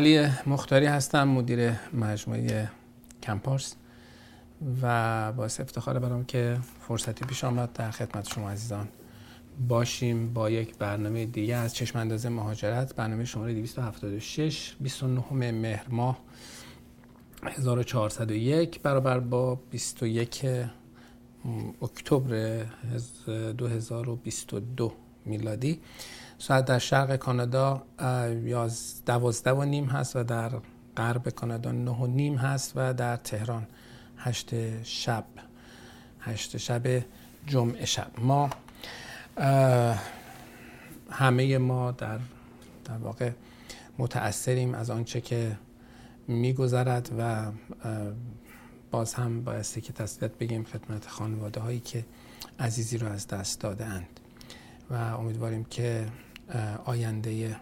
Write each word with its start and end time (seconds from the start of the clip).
علی 0.00 0.28
مختاری 0.46 0.86
هستم 0.86 1.28
مدیر 1.28 1.72
مجموعه 1.92 2.70
کمپارس 3.22 3.74
و 4.82 5.32
باعث 5.32 5.60
افتخار 5.60 5.98
برام 5.98 6.24
که 6.24 6.58
فرصتی 6.88 7.24
پیش 7.24 7.44
آمد 7.44 7.72
در 7.72 7.90
خدمت 7.90 8.28
شما 8.28 8.50
عزیزان 8.50 8.88
باشیم 9.68 10.32
با 10.32 10.50
یک 10.50 10.78
برنامه 10.78 11.26
دیگه 11.26 11.56
از 11.56 11.74
چشم 11.74 11.98
اندازه 11.98 12.28
مهاجرت. 12.28 12.94
برنامه 12.94 13.24
شماره 13.24 13.54
276 13.54 14.76
29 14.80 15.50
مهر 15.50 15.86
ماه 15.88 16.18
1401 17.42 18.80
برابر 18.82 19.18
با 19.18 19.54
21 19.54 20.46
اکتبر 21.82 22.64
2022 23.58 24.92
میلادی. 25.24 25.80
ساعت 26.40 26.64
در 26.64 26.78
شرق 26.78 27.16
کانادا 27.16 27.82
دوازده 29.06 29.52
و 29.52 29.62
نیم 29.64 29.84
هست 29.84 30.16
و 30.16 30.24
در 30.24 30.50
غرب 30.96 31.28
کانادا 31.28 31.72
نه 31.72 31.90
و 31.90 32.06
نیم 32.06 32.36
هست 32.36 32.72
و 32.76 32.94
در 32.94 33.16
تهران 33.16 33.66
هشت 34.16 34.82
شب. 34.82 35.24
هشت 36.20 36.56
شب 36.56 37.04
جمعه 37.46 37.84
شب. 37.84 38.10
ما 38.18 38.50
همه 41.10 41.58
ما 41.58 41.90
در 41.90 42.18
در 42.84 42.96
واقع 43.00 43.30
متأثریم 43.98 44.74
از 44.74 44.90
آنچه 44.90 45.20
که 45.20 45.56
میگذرد 46.28 47.10
و 47.18 47.52
باز 48.90 49.14
هم 49.14 49.44
بایستی 49.44 49.80
که 49.80 49.92
تسلیت 49.92 50.38
بگیم 50.38 50.64
خدمت 50.64 51.06
خانواده 51.06 51.60
هایی 51.60 51.80
که 51.80 52.04
عزیزی 52.58 52.98
رو 52.98 53.08
از 53.08 53.28
دست 53.28 53.60
داده 53.60 53.84
اند 53.84 54.20
و 54.90 54.94
امیدواریم 54.94 55.64
که 55.64 56.06
آینده 56.84 57.56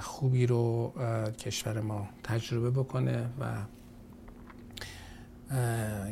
خوبی 0.00 0.46
رو 0.46 0.92
کشور 1.38 1.80
ما 1.80 2.08
تجربه 2.24 2.70
بکنه 2.70 3.26
و 3.40 3.46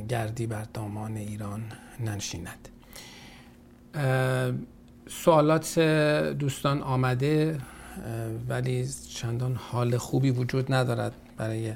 گردی 0.08 0.46
بر 0.46 0.64
دامان 0.74 1.16
ایران 1.16 1.62
ننشیند. 2.00 2.68
سوالات 5.08 5.78
دوستان 6.38 6.82
آمده 6.82 7.58
ولی 8.48 8.88
چندان 8.88 9.54
حال 9.54 9.96
خوبی 9.96 10.30
وجود 10.30 10.72
ندارد 10.72 11.12
برای 11.36 11.74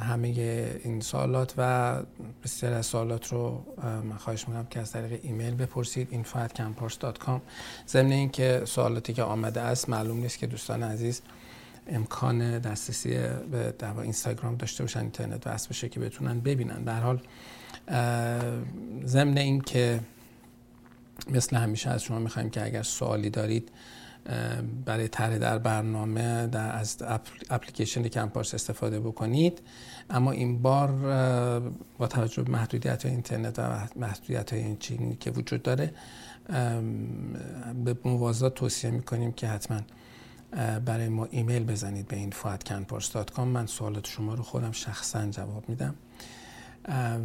همه 0.00 0.28
این 0.84 1.00
سوالات 1.00 1.54
و 1.56 2.02
بسیار 2.44 2.72
از 2.72 2.86
سوالات 2.86 3.32
رو 3.32 3.64
من 3.82 4.16
خواهش 4.16 4.48
می‌کنم 4.48 4.66
که 4.66 4.80
از 4.80 4.92
طریق 4.92 5.20
ایمیل 5.22 5.54
بپرسید 5.54 6.24
info@campars.com 6.24 7.40
ضمن 7.88 8.12
اینکه 8.12 8.62
سوالاتی 8.64 9.12
که 9.12 9.22
آمده 9.22 9.60
است 9.60 9.88
معلوم 9.88 10.20
نیست 10.20 10.38
که 10.38 10.46
دوستان 10.46 10.82
عزیز 10.82 11.22
امکان 11.86 12.58
دسترسی 12.58 13.10
به 13.50 13.74
در 13.78 13.98
اینستاگرام 13.98 14.56
داشته 14.56 14.84
باشن 14.84 15.00
اینترنت 15.00 15.46
وصل 15.46 15.68
بشه 15.68 15.88
که 15.88 16.00
بتونن 16.00 16.40
ببینن. 16.40 16.88
هر 16.88 17.00
حال 17.00 17.20
ضمن 19.06 19.38
این 19.38 19.60
که 19.60 20.00
مثل 21.30 21.56
همیشه 21.56 21.90
از 21.90 22.02
شما 22.02 22.18
می‌خوایم 22.18 22.50
که 22.50 22.64
اگر 22.64 22.82
سوالی 22.82 23.30
دارید 23.30 23.68
برای 24.84 25.08
طرح 25.08 25.38
در 25.38 25.58
برنامه 25.58 26.46
در 26.46 26.76
از 26.76 26.96
اپلیکیشن 27.50 28.08
کمپارس 28.08 28.54
استفاده 28.54 29.00
بکنید. 29.00 29.62
اما 30.10 30.30
این 30.30 30.62
بار 30.62 30.88
با 31.98 32.06
توجه 32.06 32.42
به 32.42 32.52
محدودیت 32.52 33.04
های 33.04 33.12
اینترنت 33.12 33.58
و 33.58 33.88
محدودیت 33.96 34.52
های 34.52 34.62
این 34.62 34.76
چینی 34.76 35.16
که 35.16 35.30
وجود 35.30 35.62
داره 35.62 35.94
به 37.84 37.96
موازات 38.04 38.54
توصیه 38.54 38.90
می‌کنیم 38.90 39.32
که 39.32 39.48
حتما 39.48 39.80
برای 40.84 41.08
ما 41.08 41.28
ایمیل 41.30 41.64
بزنید 41.64 42.08
به 42.08 42.16
این 42.16 42.32
کام 43.34 43.48
من 43.48 43.66
سوالات 43.66 44.06
شما 44.06 44.34
رو 44.34 44.42
خودم 44.42 44.72
شخصا 44.72 45.26
جواب 45.26 45.68
میدم 45.68 45.94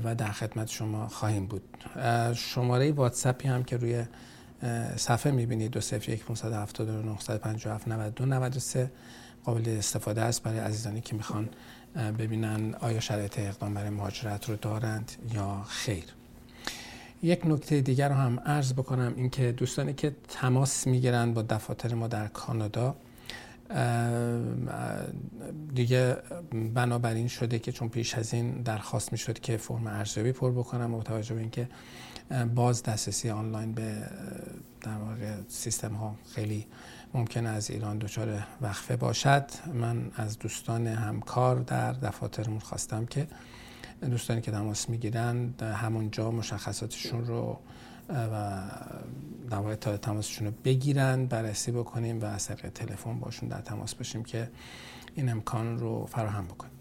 و 0.04 0.16
در 0.16 0.32
خدمت 0.32 0.68
شما 0.68 1.08
خواهیم 1.08 1.46
بود. 1.46 1.62
شماره 2.36 2.92
واتسپی 2.92 3.48
هم 3.48 3.64
که 3.64 3.78
روی 3.78 4.06
صفحه 4.96 5.31
می‌بینید 5.31 5.72
دو 5.72 5.81
صفر 5.81 6.12
یک 6.12 6.24
قابل 9.46 9.76
استفاده 9.78 10.22
است 10.22 10.44
برای 10.44 10.59
عزیزانی 10.59 11.02
که 11.02 11.16
می‌خوان 11.16 11.50
ببینن 11.96 12.76
آیا 12.80 13.00
شرایط 13.00 13.40
اقدام 13.40 13.74
برای 13.74 13.90
مهاجرت 13.90 14.50
رو 14.50 14.56
دارند 14.56 15.12
یا 15.34 15.64
خیر. 15.68 16.03
یک 17.24 17.46
نکته 17.46 17.81
دیگر 17.81 18.09
رو 18.09 18.16
هم 18.16 18.40
عرض 18.40 18.74
بکنم 18.74 19.14
اینکه 19.18 19.52
دوستانی 19.52 19.94
که 19.94 20.16
تماس 20.28 20.88
می‌گیرند 20.88 21.34
با 21.34 21.42
دفاتر 21.42 21.94
ما 21.94 22.08
در 22.08 22.28
کانادا 22.28 22.96
دیگه 25.76 26.18
بنابراین 26.74 27.28
شده 27.28 27.59
که 27.59 27.72
چون 27.72 27.90
پیش 27.90 28.16
از 28.16 28.34
این 28.34 28.52
درخواست 28.52 29.12
می 29.12 29.18
شد 29.18 29.40
که 29.40 29.58
فرم 29.58 29.88
ارزیابی 29.88 30.32
پر 30.32 30.52
بکنم 30.52 30.92
با 30.92 31.03
توجه 31.03 31.36
به 31.36 31.42
اینکه 31.42 31.68
باز 32.56 32.84
دسترسی 32.84 33.30
آنلاین 33.30 33.72
به 33.72 34.09
در 34.81 34.97
واقع 34.97 35.36
سیستم 35.47 35.94
ها 35.94 36.16
خیلی 36.34 36.66
ممکن 37.13 37.46
از 37.46 37.69
ایران 37.69 37.97
دچار 37.97 38.44
وقفه 38.62 38.96
باشد. 38.96 39.46
من 39.74 40.12
از 40.16 40.40
دوستان 40.40 40.88
همکار 40.88 41.56
در 41.56 41.91
دفاترمون 41.91 42.59
خواستم 42.59 43.06
که 43.06 43.28
دوستانی 44.02 44.41
که 44.41 44.52
تماس 44.52 44.90
می‌گیرن 44.90 45.53
همونجا 45.62 46.31
مشخصاتشون 46.31 47.25
رو 47.25 47.59
و 48.09 48.62
در 49.50 49.58
واقع 49.58 49.75
تماسشون 49.75 50.47
رو 50.47 50.53
بگیرن 50.64 51.25
بررسی 51.25 51.72
بکنیم 51.72 52.22
و 52.22 52.25
از 52.25 52.47
طریق 52.47 52.69
تلفن 52.69 53.19
باشون 53.19 53.50
در 53.50 53.62
تماس 53.62 53.96
باشیم 53.96 54.24
که 54.24 54.52
این 55.16 55.30
امکان 55.30 55.80
رو 55.80 56.06
فراهم 56.06 56.46
بکنیم. 56.46 56.72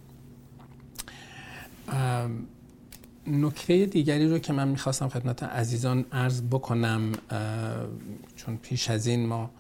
نکته 3.27 3.87
دیگری 3.87 4.29
رو 4.29 4.39
که 4.39 4.53
من 4.53 4.69
می‌خواستم 4.69 5.09
خدمت 5.09 5.43
عزیزان 5.43 6.05
عرض 6.13 6.43
بکنم 6.43 7.13
چون 8.37 8.57
پیش 8.57 8.91
از 8.91 9.07
این 9.07 9.27
ما 9.27 9.51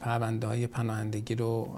پرونده 0.00 0.46
های 0.46 0.66
پناهندگی 0.66 1.34
رو 1.34 1.68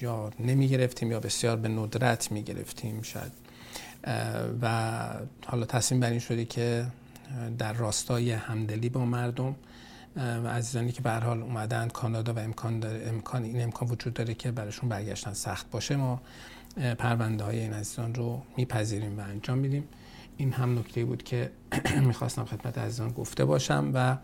یا 0.00 0.30
نمی 0.40 0.68
گرفتیم 0.68 1.10
یا 1.10 1.20
بسیار 1.20 1.56
به 1.56 1.68
ندرت 1.68 2.32
می 2.32 2.42
گرفتیم 2.42 3.02
شاید 3.02 3.32
و 4.62 4.98
حالا 5.46 5.66
تصمیم 5.66 6.00
بر 6.00 6.10
این 6.10 6.18
شدی 6.18 6.44
که 6.44 6.86
در 7.58 7.72
راستای 7.72 8.32
همدلی 8.32 8.88
با 8.88 9.04
مردم 9.04 9.54
و 10.16 10.48
عزیزانی 10.48 10.92
که 10.92 11.02
به 11.02 11.10
حال 11.10 11.42
اومدن 11.42 11.88
کانادا 11.88 12.34
و 12.34 12.38
امکان 12.38 12.80
داره 12.80 13.08
امکان 13.08 13.44
این 13.44 13.62
امکان 13.62 13.88
وجود 13.88 14.14
داره 14.14 14.34
که 14.34 14.50
براشون 14.50 14.88
برگشتن 14.88 15.32
سخت 15.32 15.70
باشه 15.70 15.96
ما 15.96 16.20
پرونده 16.98 17.44
های 17.44 17.58
این 17.58 17.72
عزیزان 17.72 18.14
رو 18.14 18.42
میپذیریم 18.56 19.18
و 19.18 19.20
انجام 19.20 19.58
میدیم. 19.58 19.84
این 20.40 20.52
هم 20.52 20.78
نکته 20.78 21.04
بود 21.04 21.22
که 21.22 21.50
می‌خواستم 22.06 22.44
خدمت 22.44 22.78
عزیزان 22.78 23.10
گفته 23.10 23.44
باشم 23.44 23.90
و 23.94 24.16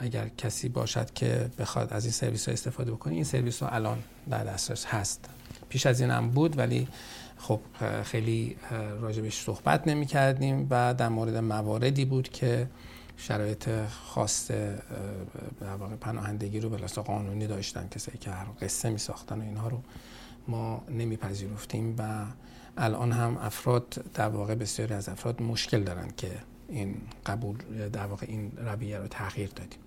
اگر 0.00 0.28
کسی 0.28 0.68
باشد 0.68 1.10
که 1.14 1.50
بخواد 1.58 1.92
از 1.92 2.04
این 2.04 2.12
سرویس 2.12 2.48
ها 2.48 2.52
استفاده 2.52 2.92
بکنه 2.92 3.14
این 3.14 3.24
سرویس 3.24 3.62
ها 3.62 3.68
الان 3.68 3.98
در 4.30 4.44
دسترس 4.44 4.86
هست. 4.86 5.28
پیش 5.68 5.86
از 5.86 6.00
این 6.00 6.10
هم 6.10 6.30
بود 6.30 6.58
ولی 6.58 6.88
خب 7.36 7.60
خیلی 8.02 8.56
راجبش 9.00 9.42
صحبت 9.42 9.88
نمی 9.88 10.06
کردیم 10.06 10.66
و 10.70 10.94
در 10.94 11.08
مورد 11.08 11.36
مواردی 11.36 12.04
بود 12.04 12.28
که 12.28 12.68
شرایط 13.16 13.68
خاص 13.86 14.50
در 15.60 15.74
واقع 15.78 15.96
پناهندگی 15.96 16.60
رو 16.60 16.70
بلاسا 16.70 17.02
قانونی 17.02 17.46
داشتن 17.46 17.88
کسایی 17.88 18.18
که 18.18 18.30
هر 18.30 18.46
قصه 18.60 18.90
می 18.90 18.98
ساختن 18.98 19.38
و 19.38 19.42
اینها 19.42 19.68
رو 19.68 19.82
ما 20.48 20.84
نمیپذیرفتیم 20.90 21.94
و 21.98 22.24
الان 22.78 23.12
هم 23.12 23.36
افراد 23.36 24.04
در 24.14 24.28
واقع 24.28 24.54
بسیاری 24.54 24.94
از 24.94 25.08
افراد 25.08 25.42
مشکل 25.42 25.82
دارن 25.82 26.08
که 26.16 26.30
این 26.68 26.94
قبول 27.26 27.56
در 27.92 28.06
واقع 28.06 28.26
این 28.28 28.52
رویه 28.56 28.98
رو 28.98 29.08
تغییر 29.08 29.50
دادیم. 29.56 29.78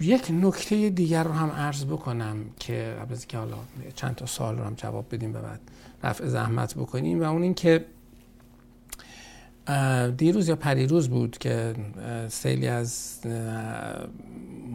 یک 0.00 0.30
نکته 0.30 0.90
دیگر 0.90 1.24
رو 1.24 1.32
هم 1.32 1.50
عرض 1.50 1.84
بکنم 1.84 2.36
که 2.58 2.96
قبل 3.00 3.12
از 3.12 3.26
که 3.26 3.38
حالا 3.38 3.56
چند 3.94 4.14
تا 4.14 4.26
سال 4.26 4.58
رو 4.58 4.64
هم 4.64 4.74
جواب 4.74 5.14
بدیم 5.14 5.36
و 5.36 5.40
بعد 5.40 5.60
رفع 6.02 6.26
زحمت 6.26 6.74
بکنیم 6.74 7.20
و 7.20 7.24
اون 7.24 7.42
این 7.42 7.54
که 7.54 7.84
دیروز 10.16 10.48
یا 10.48 10.56
پریروز 10.56 11.08
بود 11.08 11.38
که 11.38 11.74
سیلی 12.28 12.68
از 12.68 13.18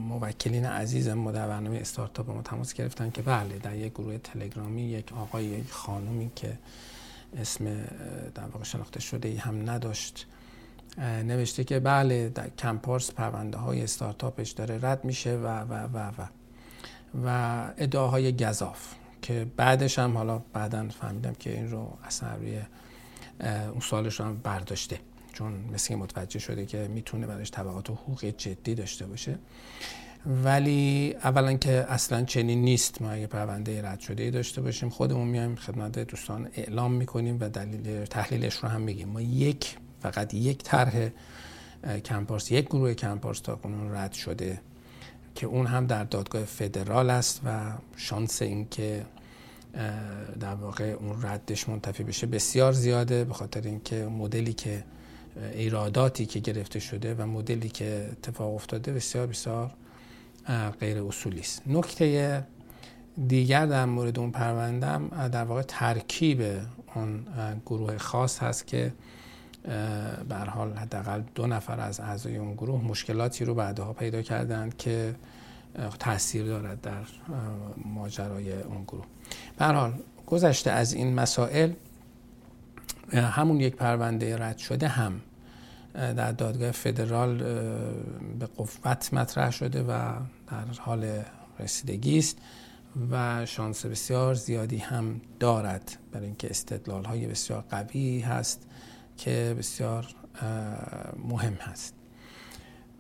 موکلین 0.10 0.66
عزیز 0.66 1.08
ما 1.08 1.32
در 1.32 1.48
برنامه 1.48 1.78
استارتاپ 1.78 2.30
ما 2.30 2.42
تماس 2.42 2.74
گرفتن 2.74 3.10
که 3.10 3.22
بله 3.22 3.58
در 3.58 3.76
یک 3.76 3.94
گروه 3.94 4.18
تلگرامی 4.18 4.82
یک 4.82 5.14
آقای 5.14 5.46
یک 5.46 5.72
خانومی 5.72 6.32
که 6.36 6.58
اسم 7.38 7.66
در 8.36 8.44
واقع 8.54 8.64
شناخته 8.64 9.00
شده 9.00 9.28
ای 9.30 9.36
هم 9.36 9.70
نداشت 9.70 10.28
نوشته 10.98 11.64
که 11.64 11.80
بله 11.80 12.30
در 12.30 12.50
کمپارس 12.50 13.12
پرونده 13.12 13.58
های 13.58 13.84
استارتاپش 13.84 14.52
داره 14.52 14.80
رد 14.82 15.06
میشه 15.06 15.36
و 15.36 15.48
و 15.48 15.74
و 15.74 16.12
و 16.18 16.28
و. 17.26 17.72
ادعاهای 17.78 18.36
گذاف 18.36 18.94
که 19.22 19.48
بعدش 19.58 20.00
هم 20.00 20.18
حالا 20.18 20.42
بعدا 20.54 20.88
فهمیدم 20.90 21.34
که 21.34 21.54
این 21.54 21.72
رو 21.72 21.98
اصلا 22.04 22.36
روی 22.36 22.62
اون 23.40 23.80
سالش 23.80 24.20
رو 24.20 24.26
هم 24.26 24.38
برداشته. 24.38 25.00
چون 25.34 25.54
مثل 25.74 25.96
متوجه 25.96 26.40
شده 26.40 26.66
که 26.66 26.88
می‌تونه 26.88 27.28
برش 27.28 27.52
طبقات 27.52 27.90
حقوقی 27.90 28.32
جدی 28.32 28.76
داشته 28.76 29.06
باشه. 29.06 29.38
ولی 30.26 31.16
اولا 31.24 31.54
که 31.54 31.72
اصلا 31.72 32.24
چنین 32.26 32.62
نیست. 32.62 33.02
ما 33.02 33.12
اگه 33.12 33.28
پرونده 33.28 33.82
رد 33.82 34.00
شده 34.00 34.32
داشته 34.32 34.62
باشیم 34.62 34.90
خودمون 34.90 35.28
میایم 35.28 35.56
خدمت 35.56 36.00
دوستان 36.00 36.50
اعلام 36.54 36.92
می‌کنیم 36.92 37.38
و 37.40 37.50
دلیل 37.50 38.06
تحلیلش 38.06 38.56
رو 38.56 38.70
هم 38.70 38.82
میگیم. 38.82 39.10
ما 39.10 39.22
یک 39.22 39.78
فقط 40.02 40.34
یک 40.34 40.64
طرح 40.64 41.10
کمپارس 42.06 42.52
یک 42.52 42.66
گروه 42.66 42.94
کمپارس 42.94 43.40
تا 43.40 43.56
کنون 43.56 43.96
رد 43.96 44.14
شده 44.14 44.62
که 45.36 45.48
اون 45.48 45.68
هم 45.68 45.88
در 45.88 46.04
دادگاه 46.04 46.46
فدرال 46.46 47.10
است 47.10 47.42
و 47.46 47.72
شانس 47.96 48.42
این 48.42 48.68
که 48.70 49.06
در 50.40 50.56
واقع 50.56 50.84
اون 50.84 51.22
ردش 51.22 51.70
منتفی 51.70 52.04
بشه 52.04 52.28
بسیار 52.28 52.72
زیاده 52.72 53.24
به 53.24 53.34
خاطر 53.34 53.62
اینکه 53.62 54.06
مدلی 54.06 54.54
که 54.54 54.84
ایراداتی 55.54 56.26
که 56.26 56.40
گرفته 56.40 56.80
شده 56.80 57.16
و 57.16 57.26
مدلی 57.26 57.70
که 57.70 58.10
اتفاق 58.12 58.56
افتاده 58.56 58.94
بسیار 58.94 59.28
بسیار 59.28 59.72
غیر 60.80 61.04
اصولی 61.04 61.40
است. 61.40 61.62
نکته 61.68 62.44
دیگر 63.28 63.66
در 63.66 63.86
مورد 63.86 64.20
اون 64.20 64.32
پروندم 64.32 65.28
در 65.28 65.44
واقع 65.44 65.62
ترکیب 65.62 66.42
اون 66.96 67.26
گروه 67.66 67.98
خاص 67.98 68.44
هست 68.44 68.68
که 68.68 68.94
به 70.30 70.36
حال 70.36 70.74
حداقل 70.74 71.22
دو 71.36 71.48
نفر 71.48 71.80
از 71.80 72.00
اعضای 72.00 72.38
اون 72.38 72.54
گروه 72.54 72.84
مشکلاتی 72.84 73.46
رو 73.46 73.56
بعدها 73.56 73.94
پیدا 73.94 74.22
کردند 74.22 74.78
که 74.78 75.16
تاثیر 76.00 76.46
دارد 76.46 76.82
در 76.82 77.04
ماجرای 77.86 78.62
اون 78.62 78.84
گروه. 78.84 79.06
حال 79.60 79.94
گذشته 80.28 80.72
از 80.72 80.94
این 80.94 81.14
مسائل 81.14 81.72
همون 83.14 83.60
یک 83.60 83.76
پرونده 83.76 84.38
رد 84.38 84.58
شده 84.58 84.88
هم 84.88 85.22
در 85.94 86.32
دادگاه 86.32 86.72
فدرال 86.72 87.38
به 88.40 88.46
قوت 88.58 89.14
مطرح 89.14 89.52
شده 89.52 89.84
و 89.84 90.14
در 90.48 90.66
حال 90.80 91.24
رسیدگی 91.60 92.18
است 92.18 92.38
و 93.12 93.46
شانس 93.46 93.86
بسیار 93.86 94.34
زیادی 94.34 94.78
هم 94.78 95.22
دارد. 95.40 95.98
برای 96.12 96.26
اینکه 96.26 96.50
استدلال 96.50 97.06
های 97.06 97.28
بسیار 97.28 97.64
قوی 97.70 98.20
هست 98.20 98.68
که 99.18 99.56
بسیار 99.58 100.08
مهم 101.30 101.54
هست. 101.54 101.99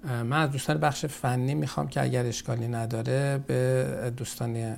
من 0.04 0.31
از 0.31 0.51
دوستان 0.51 0.78
بخش 0.78 1.06
فنی 1.06 1.56
می‌خوام 1.56 1.88
که 1.88 2.01
اگر 2.01 2.25
اشکالی 2.25 2.68
نداره 2.68 3.38
به 3.48 4.13
دوستان 4.18 4.78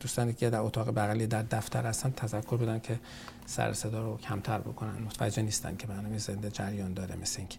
دوستانی 0.00 0.32
که 0.32 0.50
در 0.50 0.58
اتاق 0.58 0.90
بغلی 0.94 1.26
در 1.26 1.42
دفتر 1.42 1.86
هستن 1.86 2.10
تذکر 2.10 2.56
بدن 2.56 2.78
که 2.78 3.00
سر 3.46 3.72
صدا 3.72 4.02
رو 4.02 4.16
کمتر 4.16 4.58
بکنن. 4.58 5.02
متوجه 5.02 5.42
نیستن 5.42 5.76
که 5.76 5.86
برنامه 5.86 6.18
زنده 6.18 6.50
جریان 6.50 6.94
داره 6.94 7.16
مثل 7.22 7.38
اینکه. 7.38 7.58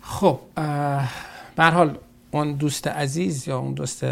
خب 0.00 0.40
به 1.56 1.64
حال 1.64 1.98
اون 2.30 2.52
دوست 2.52 2.86
عزیز 2.86 3.48
یا 3.48 3.58
اون 3.58 3.74
دوست 3.74 4.06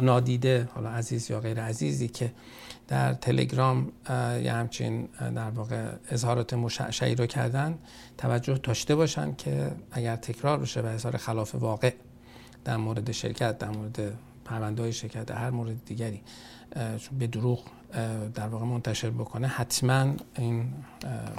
نادیده 0.00 0.68
حالا 0.74 0.90
عزیز 0.90 1.30
یا 1.30 1.40
غیر 1.40 1.60
عزیزی 1.60 2.08
که 2.08 2.32
در 2.88 3.14
تلگرام 3.14 3.92
یه 4.42 4.52
همچین 4.52 5.08
در 5.34 5.50
واقع 5.50 5.90
اظهارات 6.10 6.54
مشعشعی 6.54 7.14
رو 7.14 7.26
کردن 7.26 7.78
توجه 8.18 8.54
داشته 8.54 8.94
باشن 8.94 9.34
که 9.34 9.72
اگر 9.92 10.16
تکرار 10.16 10.58
بشه 10.58 10.80
و 10.80 10.86
اظهار 10.86 11.16
خلاف 11.16 11.54
واقع 11.54 11.94
در 12.64 12.76
مورد 12.76 13.12
شرکت 13.12 13.58
در 13.58 13.70
مورد 13.70 14.18
پرونده 14.44 14.82
های 14.82 14.92
شرکت 14.92 15.30
هر 15.30 15.50
مورد 15.50 15.84
دیگری 15.84 16.20
به 17.18 17.26
دروغ 17.26 17.64
در 18.34 18.48
واقع 18.48 18.64
منتشر 18.64 19.10
بکنه 19.10 19.46
حتما 19.46 20.14
این 20.36 20.72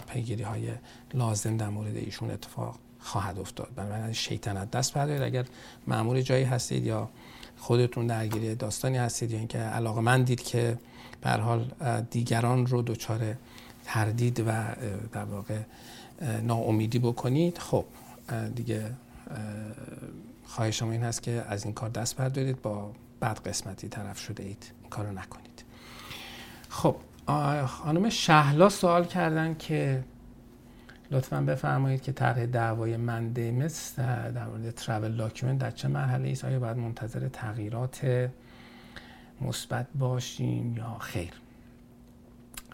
پیگیری 0.07 0.43
های 0.43 0.71
لازم 1.13 1.57
در 1.57 1.69
مورد 1.69 1.95
ایشون 1.95 2.31
اتفاق 2.31 2.79
خواهد 2.99 3.39
افتاد. 3.39 3.67
بنابراین 3.75 4.13
شیطنت 4.13 4.71
دست 4.71 4.93
بردارید. 4.93 5.21
اگر 5.21 5.45
معمول 5.87 6.21
جایی 6.21 6.43
هستید 6.43 6.85
یا 6.85 7.09
خودتون 7.59 8.07
درگیری 8.07 8.55
داستانی 8.55 8.97
هستید 8.97 9.31
یا 9.31 9.37
اینکه 9.37 9.57
علاقه 9.57 10.01
من 10.01 10.23
دید 10.23 10.43
که 10.43 10.77
به 11.21 11.25
هر 11.25 11.29
حال 11.29 11.71
دیگران 12.11 12.65
رو 12.65 12.81
دچار 12.81 13.19
تردید 13.85 14.39
و 14.47 14.75
در 15.11 15.23
واقع 15.23 15.59
ناامیدی 16.43 16.99
بکنید 16.99 17.57
خب 17.57 17.85
دیگه 18.55 18.91
خواهش 20.45 20.83
این 20.83 21.03
هست 21.03 21.23
که 21.23 21.43
از 21.49 21.65
این 21.65 21.73
کار 21.73 21.89
دست 21.89 22.15
بردارید 22.15 22.61
با 22.61 22.91
بد 23.21 23.39
قسمتی 23.39 23.87
طرف 23.87 24.19
شده 24.19 24.43
اید. 24.43 24.71
این 24.81 24.89
کارو 24.89 25.11
نکنید. 25.11 25.63
خب 26.69 26.95
خانم 27.67 28.09
شهلا 28.09 28.69
سوال 28.69 29.05
کردن 29.05 29.55
که 29.59 30.03
لطفا 31.11 31.41
بفرمایید 31.41 32.01
که 32.01 32.11
طرح 32.11 32.45
دعوای 32.45 32.97
mandamus 32.97 33.99
در 33.99 34.45
مورد 34.45 34.71
travel 34.71 35.15
document 35.15 35.59
در 35.59 35.71
چه 35.71 35.87
مرحله 35.87 36.29
است 36.29 36.45
آیا 36.45 36.59
باید 36.59 36.77
منتظر 36.77 37.27
تغییرات 37.27 38.29
مثبت 39.41 39.87
باشیم 39.95 40.77
یا 40.77 40.97
خیر؟ 40.99 41.31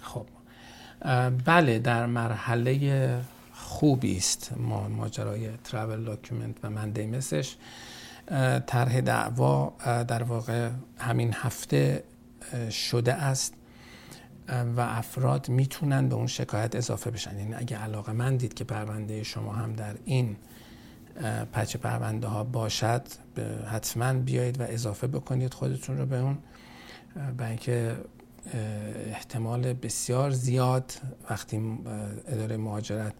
خب 0.02 0.26
بله 1.46 1.80
در 1.80 2.06
مرحله 2.06 3.22
خوبی 3.54 4.18
است 4.18 4.54
ما 4.58 4.88
ماجرای 4.88 5.50
travel 5.64 6.04
document 6.04 6.56
و 6.64 6.70
mandamus 6.70 7.38
ش 7.38 7.56
طرح 8.68 9.02
دعوا 9.02 9.74
در 10.08 10.24
واقع 10.24 10.70
همین 10.98 11.34
هفته 11.34 12.04
شده 12.72 13.14
است. 13.14 13.54
و 14.48 14.80
افراد 14.80 15.50
می‌تونن 15.50 16.10
به 16.10 16.16
اون 16.16 16.28
شکایت 16.28 16.76
اضافه 16.76 17.12
بشن. 17.12 17.40
یعنی 17.40 17.54
اگه 17.54 17.78
علاقه‌مندید 17.78 18.54
که 18.54 18.64
پرونده 18.64 19.24
شما 19.24 19.54
هم 19.54 19.74
در 19.74 19.96
این 20.06 20.36
batch 21.54 21.78
پرونده 21.78 22.28
ها 22.28 22.44
باشد 22.44 23.02
حتما 23.72 24.14
بیایید 24.14 24.62
و 24.62 24.64
اضافه 24.64 25.08
بکنید 25.08 25.54
خودتون 25.54 25.98
رو 25.98 26.06
به 26.06 26.20
اون 26.20 26.38
برای 27.38 27.50
اینکه 27.50 27.98
احتمال 29.08 29.74
بسیار 29.74 30.32
زیاد 30.32 30.94
وقتی 31.30 31.80
اداره 32.28 32.58
مهاجرت 32.58 33.14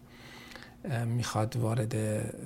می‌خواد 1.06 1.56
وارد 1.56 1.90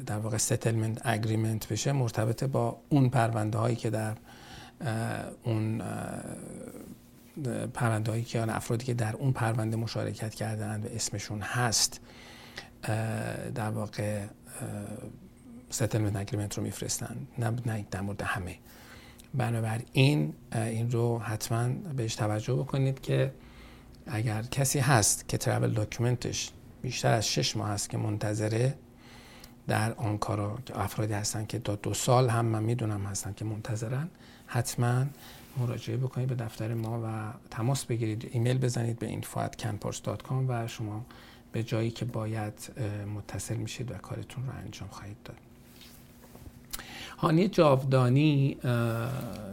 در 0.05 0.19
واقع 0.19 0.37
ستلمنت 0.37 1.01
اگریمنت 1.05 1.69
بشه 1.69 1.93
مرتبط 1.93 2.45
با 2.45 2.81
اون 2.89 3.09
پرونده 3.09 3.59
هایی 3.59 3.77
که 3.77 3.91
در 3.91 4.17
اون 5.45 5.83
پرونده 7.75 8.11
هایی 8.11 8.25
که 8.25 8.57
افرادی 8.57 8.85
که 8.85 8.95
در 8.95 9.17
اون 9.17 9.33
پرونده 9.33 9.77
مشارکت 9.77 10.35
کردن 10.35 10.81
و 10.83 10.87
اسمشون 10.95 11.41
هست 11.41 12.01
در 13.55 13.71
واقع 13.71 14.27
settlement 15.71 16.17
agreement 16.17 16.59
رو 16.59 16.63
میفرستن 16.63 17.17
نه 17.39 17.53
نه 17.67 17.87
در 17.91 18.01
مورد 18.01 18.23
همه. 18.23 18.57
بنابراین 19.35 20.35
این 20.53 20.91
رو 20.91 21.19
حتما 21.19 21.69
بهش 21.97 22.15
توجه 22.15 22.55
بکنید 22.55 23.01
که 23.01 23.33
اگر 24.07 24.43
کسی 24.43 24.79
هست 24.79 25.29
که 25.29 25.39
travel 25.39 25.71
document 25.71 26.35
ش 26.35 26.51
بیشتر 26.83 27.13
از 27.13 27.29
شش 27.29 27.57
ماه 27.57 27.69
هست 27.69 27.91
که 27.91 27.99
منتظره 27.99 28.75
در 29.69 29.93
آنکارا 29.93 30.59
که 30.67 30.81
افرادی 30.81 31.13
هستن 31.13 31.47
که 31.47 31.59
تا 31.59 31.77
دو 31.77 31.95
سال 31.95 32.29
هم 32.29 32.47
من 32.47 32.63
می‌دونم 32.63 33.07
هستن 33.07 33.33
که 33.33 33.45
منتظرن 33.45 34.09
حتما 34.47 35.05
مراجعه 35.61 35.97
بکنید 35.97 36.29
به 36.29 36.35
دفتر 36.35 36.75
ما 36.75 37.01
و 37.05 37.33
تماس 37.51 37.85
بگیرید. 37.85 38.31
ایمیل 38.33 38.59
بزنید 38.59 38.99
به 38.99 39.21
info@canpors.com 39.21 40.33
و 40.49 40.69
شما 40.69 41.07
به 41.53 41.63
جایی 41.63 41.91
که 41.91 42.05
باید 42.05 42.73
متصل 43.17 43.57
میشید 43.57 43.91
و 43.91 43.95
کارتون 43.95 44.47
رو 44.47 44.53
انجام 44.65 44.89
خواهید 44.89 45.17
داد. 45.25 45.37
هانی 47.19 47.49
جاودانی 47.49 48.57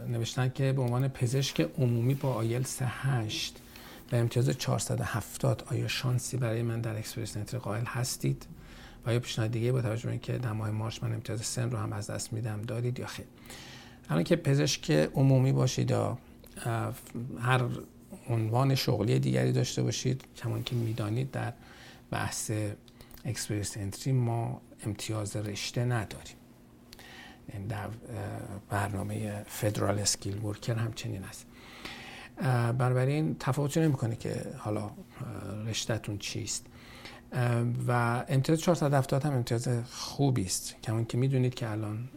نوشتن 0.08 0.48
که 0.48 0.72
به 0.72 0.82
عنوان 0.82 1.08
پزشک 1.08 1.60
عمومی 1.78 2.14
با 2.14 2.32
آیل 2.34 2.66
8 2.80 3.56
به 4.10 4.16
امتیاز 4.18 4.48
470 4.48 5.64
آیا 5.70 5.88
شانسی 5.88 6.36
برای 6.36 6.62
من 6.62 6.80
در 6.80 6.96
اکسپرس 6.96 7.36
نتر 7.36 7.58
قائل 7.58 7.84
هستید؟ 7.84 8.46
و 9.06 9.10
آیا 9.10 9.20
پیشنهاد 9.20 9.50
دیگه 9.50 9.72
با 9.72 9.82
توجه 9.82 10.04
به 10.04 10.10
اینکه 10.10 10.38
در 10.38 10.52
ماه 10.52 10.70
مارچ 10.70 11.02
من 11.02 11.12
امتیاز 11.12 11.46
سن 11.46 11.70
رو 11.70 11.78
هم 11.78 11.92
از 11.92 12.10
دست 12.10 12.32
میدم 12.32 12.62
دارید 12.62 12.98
یا 12.98 13.06
خیر؟ 13.06 13.26
الان 14.08 14.24
که 14.24 14.36
پزشک 14.36 14.90
عمومی 14.90 15.52
باشید 15.52 15.90
یا 15.90 16.18
هر 17.40 17.62
عنوان 18.28 18.74
شغلی 18.74 19.18
دیگری 19.18 19.52
داشته 19.52 19.82
باشید 19.82 20.24
کما 20.36 20.62
اینکه 20.62 20.76
می‌دانید 20.76 21.30
در 21.30 21.52
بحث 22.10 22.50
Express 23.24 23.76
Entry 23.76 24.12
ما 24.12 24.60
امتیاز 24.86 25.36
رشته 25.36 25.84
نداریم. 25.84 26.36
در 27.68 27.88
برنامه 28.70 29.44
Federal 29.46 29.98
Skilled 29.98 30.38
Worker 30.44 30.74
همچنین 30.74 31.24
است. 31.24 31.46
بنابراین 32.78 33.36
تفاوتی 33.40 33.80
نمی‌کنه 33.80 34.16
که 34.16 34.46
حالا 34.58 34.90
رشتهتون 35.66 36.18
چیست. 36.18 36.66
و 37.88 38.24
امتیاز 38.28 38.60
470 38.60 39.24
هم 39.24 39.32
امتیاز 39.32 39.68
خوبی 39.90 40.44
است. 40.44 40.76
کما 40.82 41.04
اینکه 41.04 41.18
می‌دونید 41.18 41.54
که 41.54 41.70
الان 41.70 42.08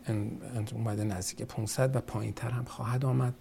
اومده 0.73 1.03
نزدیک 1.03 1.47
500 1.47 1.95
و 1.95 1.99
پایین 2.01 2.33
تر 2.33 2.49
هم 2.49 2.65
خواهد 2.65 3.05
آمد. 3.05 3.33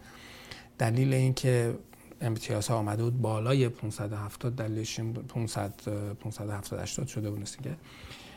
دلیل 0.78 1.14
این 1.14 1.34
که 1.34 1.74
امتیاز 2.20 2.68
ها 2.68 2.76
آمده 2.76 3.02
بود 3.02 3.20
بالای 3.20 3.68
570 3.68 4.56
دلیلش 4.56 5.00
500 5.00 5.72
570 6.14 6.80
80 6.80 7.06
شده 7.06 7.30
بود 7.30 7.44
که 7.44 7.76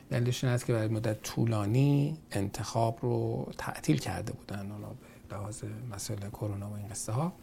دلیلش 0.10 0.44
این 0.44 0.54
است 0.54 0.66
که 0.66 0.74
برای 0.74 0.88
مدت 0.88 1.22
طولانی 1.24 2.18
انتخاب 2.32 3.00
رو 3.02 3.48
تعطیل 3.58 3.98
کرده 3.98 4.34
بودن 4.34 4.72
حالا 4.72 4.88
به 5.30 5.36
لحاظ 5.36 5.64
مسئله 5.92 6.30
کرونا 6.30 6.70
و 6.70 6.74
این 6.74 6.88
قصه 6.88 7.12
ها 7.12 7.34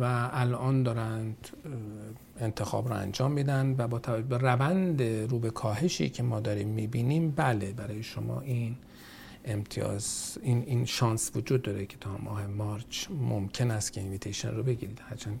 و 0.00 0.30
الان 0.32 0.82
دارند 0.82 1.48
انتخاب 2.40 2.88
رو 2.88 2.94
انجام 2.94 3.32
میدن 3.32 3.74
و 3.78 3.88
با 3.88 3.98
توجه 3.98 4.26
به 4.26 4.38
روند 4.38 5.02
رو 5.02 5.38
به 5.38 5.50
کاهشی 5.50 6.10
که 6.10 6.22
ما 6.22 6.40
داریم 6.40 6.68
می‌بینیم 6.68 7.30
بله 7.30 7.72
برای 7.72 8.02
شما 8.02 8.40
این 8.40 8.76
امتیاز 9.44 10.38
این, 10.42 10.62
این 10.66 10.84
شانس 10.84 11.30
وجود 11.36 11.62
داره 11.62 11.86
که 11.86 11.96
تا 11.96 12.18
ماه 12.18 12.46
مارچ 12.46 13.06
ممکن 13.10 13.70
است 13.70 13.92
که 13.92 14.00
اینویتیشن 14.00 14.54
رو 14.54 14.62
بگیرید. 14.62 15.00
هرچند 15.08 15.40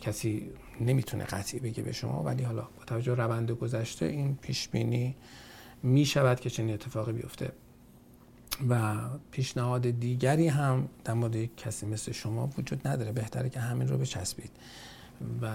کسی 0.00 0.50
نمی‌تونه 0.80 1.24
قطعی 1.24 1.60
بگه 1.60 1.82
به 1.82 1.92
شما 1.92 2.22
ولی 2.22 2.42
حالا 2.42 2.62
با 2.62 2.84
توجه 2.86 3.14
روند 3.14 3.50
گذشته 3.50 4.06
این 4.06 4.36
پیش 4.36 4.68
بینی 4.68 5.16
می 5.82 6.04
شود 6.04 6.40
که 6.40 6.50
چنین 6.50 6.74
اتفاقی 6.74 7.12
بیفته. 7.12 7.52
و 8.68 8.96
پیشنهاد 9.30 9.90
دیگری 9.90 10.48
هم 10.48 10.88
در 11.04 11.14
مورد 11.14 11.56
کسی 11.56 11.86
مثل 11.86 12.12
شما 12.12 12.50
وجود 12.58 12.88
نداره. 12.88 13.12
بهتره 13.12 13.48
که 13.48 13.60
همین 13.60 13.88
رو 13.88 13.98
بچسبید 13.98 14.50
و 15.42 15.52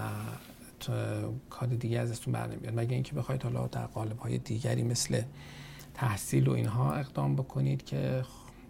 کار 1.50 1.68
دیگه 1.68 1.98
ازتون 1.98 2.32
بر 2.32 2.46
نمیاد 2.46 2.78
مگه 2.78 2.94
اینکه 2.94 3.14
بخواید 3.14 3.42
حالا 3.42 3.66
در 3.66 3.86
قالب 3.86 4.18
های 4.18 4.38
دیگری 4.38 4.82
مثل 4.82 5.22
تحصیل 5.94 6.48
و 6.48 6.52
اینها 6.52 6.94
اقدام 6.94 7.36
بکنید 7.36 7.84
که 7.84 8.24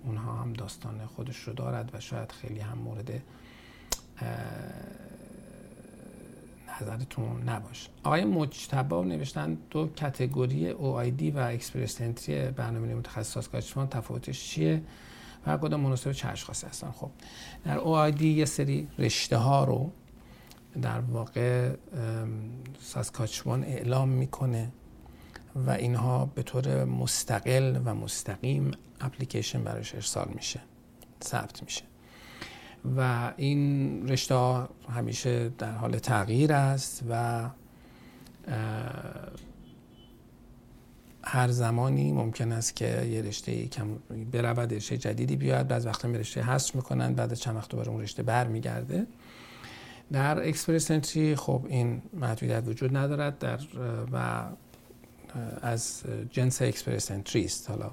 اونها 0.04 0.33
هم 0.33 0.52
داستان 0.52 1.07
خودش 1.07 1.38
رو 1.38 1.52
دارد 1.52 1.90
و 1.95 2.00
شاید 2.00 2.33
خیلی 2.33 2.61
هم 2.61 2.78
مورد 2.78 3.23
نظرتون 6.82 7.42
نباشه 7.42 7.90
آقای 8.04 8.25
مجتبا 8.25 9.04
نوشتن 9.04 9.58
دو 9.70 9.88
کتگوری 9.97 10.73
دی 11.11 11.30
و 11.30 11.38
اکسپرس 11.38 12.00
انتری 12.00 12.50
برنامه 12.50 12.94
متخصص 12.94 13.32
سازگارشمان 13.32 13.88
تفاوتش 13.88 14.49
چیه؟ 14.49 14.82
و 15.47 15.56
کدام 15.56 15.80
مناسب 15.80 16.12
چه 16.12 16.28
اشخاصی 16.28 16.66
هستن؟ 16.66 16.90
خب 16.90 17.11
در 17.64 18.11
دی 18.11 18.28
یه 18.28 18.44
سری 18.44 18.88
رشته 18.99 19.37
ها 19.37 19.64
رو 19.64 19.92
در 20.82 21.00
واقع 21.00 21.73
ساسکاچوان 22.80 23.64
اعلام 23.64 24.08
می‌کنه 24.08 24.73
و 25.66 25.70
اینها 25.70 26.26
به 26.26 26.42
طور 26.42 26.85
مستقل 26.85 27.80
و 27.85 27.94
مستقیم 27.94 28.70
اپلیکیشن 29.00 29.64
براش 29.64 29.94
ارسال 29.94 30.28
میشه 30.35 30.61
ثبت 31.25 31.62
میشه. 31.62 31.82
و 32.97 33.32
این 33.37 34.08
رشته 34.08 34.68
همیشه 34.88 35.49
در 35.49 35.73
حال 35.73 35.99
تغییر 35.99 36.52
است 36.52 37.04
و 37.11 37.50
هر 41.25 41.49
زمانی 41.49 42.12
ممکن 42.12 42.52
است 42.52 42.76
که 42.76 43.02
یه 43.02 43.23
رشته 43.23 43.66
کم 43.66 43.87
برود 44.32 44.75
رشته 44.75 44.97
جدیدی 44.97 45.37
بیاد 45.37 45.68
بعد 45.68 45.87
وقتا 45.87 46.08
به 46.08 46.18
رشته 46.18 46.42
حذف 46.42 46.75
می‌کنن 46.75 47.14
بعد 47.14 47.35
چند 47.35 47.56
وقت 47.56 47.70
دوباره 47.70 47.88
اون 47.88 48.00
رشته 48.00 48.23
برمیگرده. 48.23 49.06
در 50.12 50.49
اکسپرس 50.49 50.90
انتری 50.90 51.37
خب 51.37 51.66
این 51.68 52.02
محدودیت 52.12 52.62
وجود 52.66 52.97
ندارد 52.97 53.38
در 53.38 53.58
و 54.12 54.44
از 55.62 56.02
جنس 56.30 56.62
اکسپرس 56.62 57.11
انتری 57.11 57.44
است. 57.44 57.70
حالا 57.70 57.90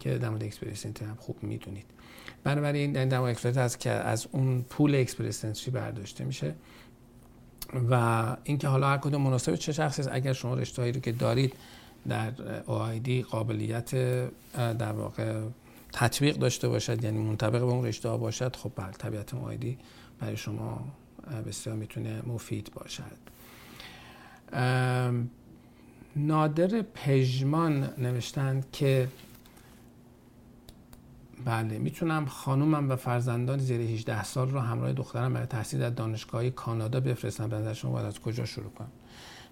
که 0.00 0.18
در 0.18 0.28
مورد 0.28 0.44
اکسپرس 0.44 0.86
انتری 0.86 1.08
هم 1.08 1.16
خوب 1.16 1.42
می‌دونید. 1.42 1.86
بنابراین 2.44 2.96
این 2.96 3.08
دمو 3.08 3.22
اکسپرس 3.22 3.56
هست 3.56 3.80
که 3.80 3.90
از 3.90 4.26
اون 4.32 4.62
پول 4.62 4.94
اکسپرس 4.94 5.68
برداشته 5.68 6.24
میشه 6.24 6.54
و 7.90 8.36
اینکه 8.44 8.68
حالا 8.68 8.88
هر 8.88 8.98
کدوم 8.98 9.22
مناسب 9.22 9.54
چه 9.54 9.72
شخصی 9.72 10.02
است 10.02 10.10
اگر 10.12 10.32
شما 10.32 10.54
رشته‌ای 10.54 10.92
رو 10.92 11.00
که 11.00 11.12
دارید 11.12 11.52
در 12.08 12.32
OID 12.66 13.10
قابلیت 13.30 13.94
در 14.54 14.92
واقع 14.92 15.40
تطبیق 15.92 16.36
داشته 16.36 16.68
باشد 16.68 17.04
یعنی 17.04 17.18
منطبق 17.18 17.60
به 17.60 17.64
اون 17.64 17.86
رشته 17.86 18.08
ها 18.08 18.16
باشد 18.16 18.56
خب 18.56 18.72
بله 18.76 18.90
طبیعت 18.90 19.30
OID 19.30 19.66
برای 20.20 20.36
شما 20.36 20.84
بسیار 21.46 21.76
می‌تونه 21.76 22.22
مفید 22.26 22.70
باشد. 22.74 23.30
نادر 26.16 26.82
پژمان 26.82 27.90
نوشتند 27.98 28.66
که 28.72 29.08
بله 31.44 31.78
می‌تونم 31.78 32.26
خانومم 32.26 32.90
و 32.90 32.96
فرزندان 32.96 33.58
زیر 33.58 33.80
18 33.80 34.24
سال 34.24 34.50
رو 34.50 34.60
همراه 34.60 34.92
دخترم 34.92 35.34
برای 35.34 35.46
تحصیل 35.46 35.80
در 35.80 35.90
دانشگاه 35.90 36.50
کانادا 36.50 37.00
بفرستم. 37.00 37.48
به 37.48 37.74
شما 37.74 37.90
باید 37.90 38.06
از 38.06 38.20
کجا 38.20 38.44
شروع 38.44 38.70
کنم؟ 38.70 38.90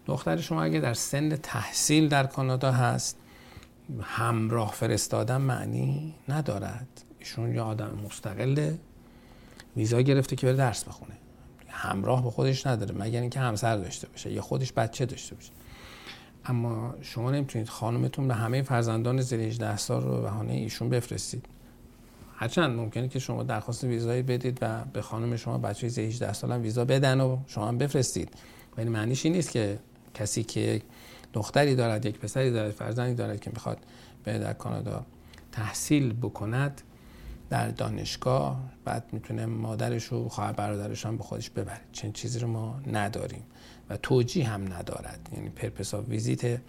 دختر 0.06 0.36
شما 0.36 0.62
اگه 0.62 0.80
در 0.80 0.94
سن 0.94 1.36
تحصیل 1.36 2.08
در 2.08 2.26
کانادا 2.26 2.72
هست 2.72 3.16
همراه 4.00 4.72
فرستادن 4.72 5.36
معنی 5.36 6.14
ندارد. 6.28 7.04
ایشون 7.18 7.54
یه 7.54 7.60
آدم 7.60 7.98
مستقله 8.06 8.78
ویزا 9.76 10.00
گرفته 10.00 10.36
که 10.36 10.46
بره 10.46 10.56
درس 10.56 10.84
بخونه. 10.84 11.14
همراه 11.68 12.24
به 12.24 12.30
خودش 12.30 12.66
نداره 12.66 12.94
مگر 12.98 13.20
اینکه 13.20 13.40
همسر 13.40 13.76
داشته 13.76 14.08
باشه 14.08 14.32
یا 14.32 14.42
خودش 14.42 14.72
بچه 14.72 15.06
داشته 15.06 15.34
باشه. 15.34 15.52
اما 16.44 16.94
شما 17.02 17.30
نمی‌تونید 17.30 17.68
خانومتون 17.68 18.28
به 18.28 18.34
همه 18.34 18.62
فرزندان 18.62 19.20
زیر 19.20 19.40
18 19.40 19.76
سال 19.76 20.02
رو 20.02 20.22
بهانه 20.22 20.52
ایشون 20.52 20.88
بفرستید. 20.88 21.46
هرچند 22.40 22.76
ممکنه 22.76 23.08
که 23.08 23.18
شما 23.18 23.42
درخواست 23.42 23.84
ویزایی 23.84 24.22
بدید 24.22 24.58
و 24.62 24.84
به 24.84 25.02
خانم 25.02 25.36
شما 25.36 25.58
بچه 25.58 25.86
18 25.86 26.32
سال 26.32 26.52
هم 26.52 26.62
ویزا 26.62 26.84
بدن 26.84 27.20
و 27.20 27.38
شما 27.46 27.68
هم 27.68 27.78
بفرستید. 27.78 28.34
ولی 28.76 28.88
معنیش 28.88 29.24
این 29.24 29.34
نیست 29.34 29.50
که 29.50 29.78
کسی 30.14 30.42
که 30.44 30.82
دختری 31.32 31.74
دارد 31.74 32.06
یک 32.06 32.18
پسری 32.18 32.50
دارد 32.50 32.70
فرزندی 32.70 33.14
دارد 33.14 33.40
که 33.40 33.50
می‌خواد 33.50 33.78
به 34.24 34.38
در 34.38 34.52
کانادا 34.52 35.06
تحصیل 35.52 36.12
بکند 36.12 36.82
در 37.50 37.68
دانشگاه 37.68 38.60
بعد 38.84 39.04
می‌تونه 39.12 39.46
مادرش 39.46 40.12
و 40.12 40.28
خواهر 40.28 40.52
برادرش 40.52 41.06
هم 41.06 41.16
به 41.16 41.24
خودش 41.24 41.50
ببره. 41.50 41.80
چنین 41.92 42.12
چیزی 42.12 42.38
رو 42.38 42.48
ما 42.48 42.80
نداریم 42.92 43.42
و 43.90 43.96
توجیه 43.96 44.48
هم 44.48 44.72
ندارد. 44.72 45.28
یعنی 45.36 45.48
پرپس 45.48 45.94
ویزیت 45.94 46.60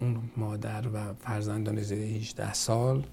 اون 0.00 0.30
مادر 0.36 0.88
و 0.94 1.14
فرزندان 1.14 1.82
زیر 1.82 1.98
18 1.98 2.52
سال 2.52 3.06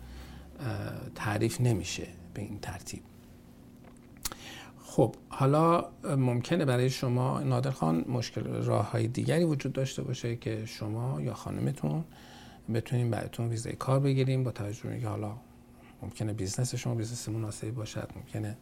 تعریف 1.15 1.61
نمیشه 1.61 2.07
به 2.33 2.41
این 2.41 2.59
ترتیب. 2.59 3.01
خب 4.85 5.15
حالا 5.29 5.85
ممکنه 6.03 6.65
برای 6.65 6.89
شما 6.89 7.39
نادر 7.39 7.71
خان 7.71 8.05
مشکل 8.07 8.43
راه 8.43 8.91
های 8.91 9.07
دیگری 9.07 9.43
وجود 9.43 9.73
داشته 9.73 10.01
باشه 10.01 10.35
که 10.35 10.65
شما 10.65 11.21
یا 11.21 11.33
خانمتون 11.33 12.03
بتونیم 12.73 13.11
براتون 13.11 13.49
ویزای 13.49 13.73
کار 13.73 13.99
بگیریم 13.99 14.43
با 14.43 14.51
توجه 14.51 14.89
به 14.89 15.07
حالا 15.07 15.35
ممکنه 16.01 16.33
بیزنس 16.33 16.75
شما 16.75 16.95
بیزنس 16.95 17.29
مناسبی 17.29 17.71
باشد 17.71 18.09
ممکنه 18.15 18.57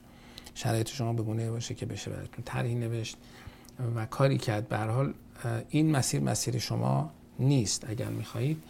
شرایط 0.55 0.89
شما 0.89 1.13
بگونه 1.13 1.51
باشه 1.51 1.75
که 1.75 1.85
بشه 1.85 2.11
براتون 2.11 2.43
طرحی 2.45 2.75
نوشت 2.75 3.17
و 3.95 4.05
کاری 4.05 4.37
کرد. 4.37 4.67
به 4.67 4.72
هر 4.72 4.77
حال 4.77 5.13
این 5.69 5.91
مسیر 5.91 6.21
مسیر 6.21 6.59
شما 6.59 7.11
نیست. 7.39 7.89
اگر 7.89 8.09
می‌خواهید 8.09 8.63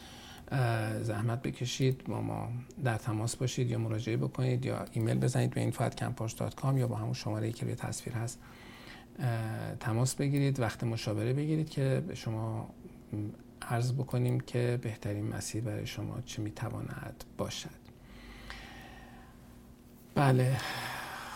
زحمت 1.02 1.42
بکشید 1.42 2.04
با 2.04 2.22
ما 2.22 2.50
در 2.84 2.98
تماس 2.98 3.36
باشید 3.36 3.70
یا 3.70 3.78
مراجعه 3.78 4.18
بکنید 4.18 4.66
یا 4.66 4.86
ایمیل 4.92 5.20
بزنید 5.20 5.50
به 5.52 5.72
info@canpors.com 5.72 6.78
یا 6.78 6.88
با 6.88 6.96
همون 6.96 7.14
شماره 7.14 7.52
که 7.52 7.66
روی 7.66 7.76
تصویر 7.76 8.16
هست. 8.16 8.40
تماس 9.80 10.16
بگیرید 10.16 10.60
وقت 10.60 10.84
مشاوره 10.84 11.34
بگیرید 11.34 11.70
که 11.70 12.04
به 12.08 12.16
شما 12.16 12.70
عرض 13.62 13.94
بکنیم 13.94 14.40
که 14.40 14.80
بهترین 14.82 15.28
مسیر 15.28 15.64
برای 15.64 15.88
شما 15.88 16.22
چه 16.26 16.42
می‌تواند 16.42 17.24
باشد. 17.38 17.82
بله 20.16 20.58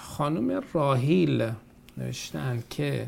خانم 0.02 0.64
راهیل 0.74 1.52
نوشتن 1.98 2.64
که 2.70 3.08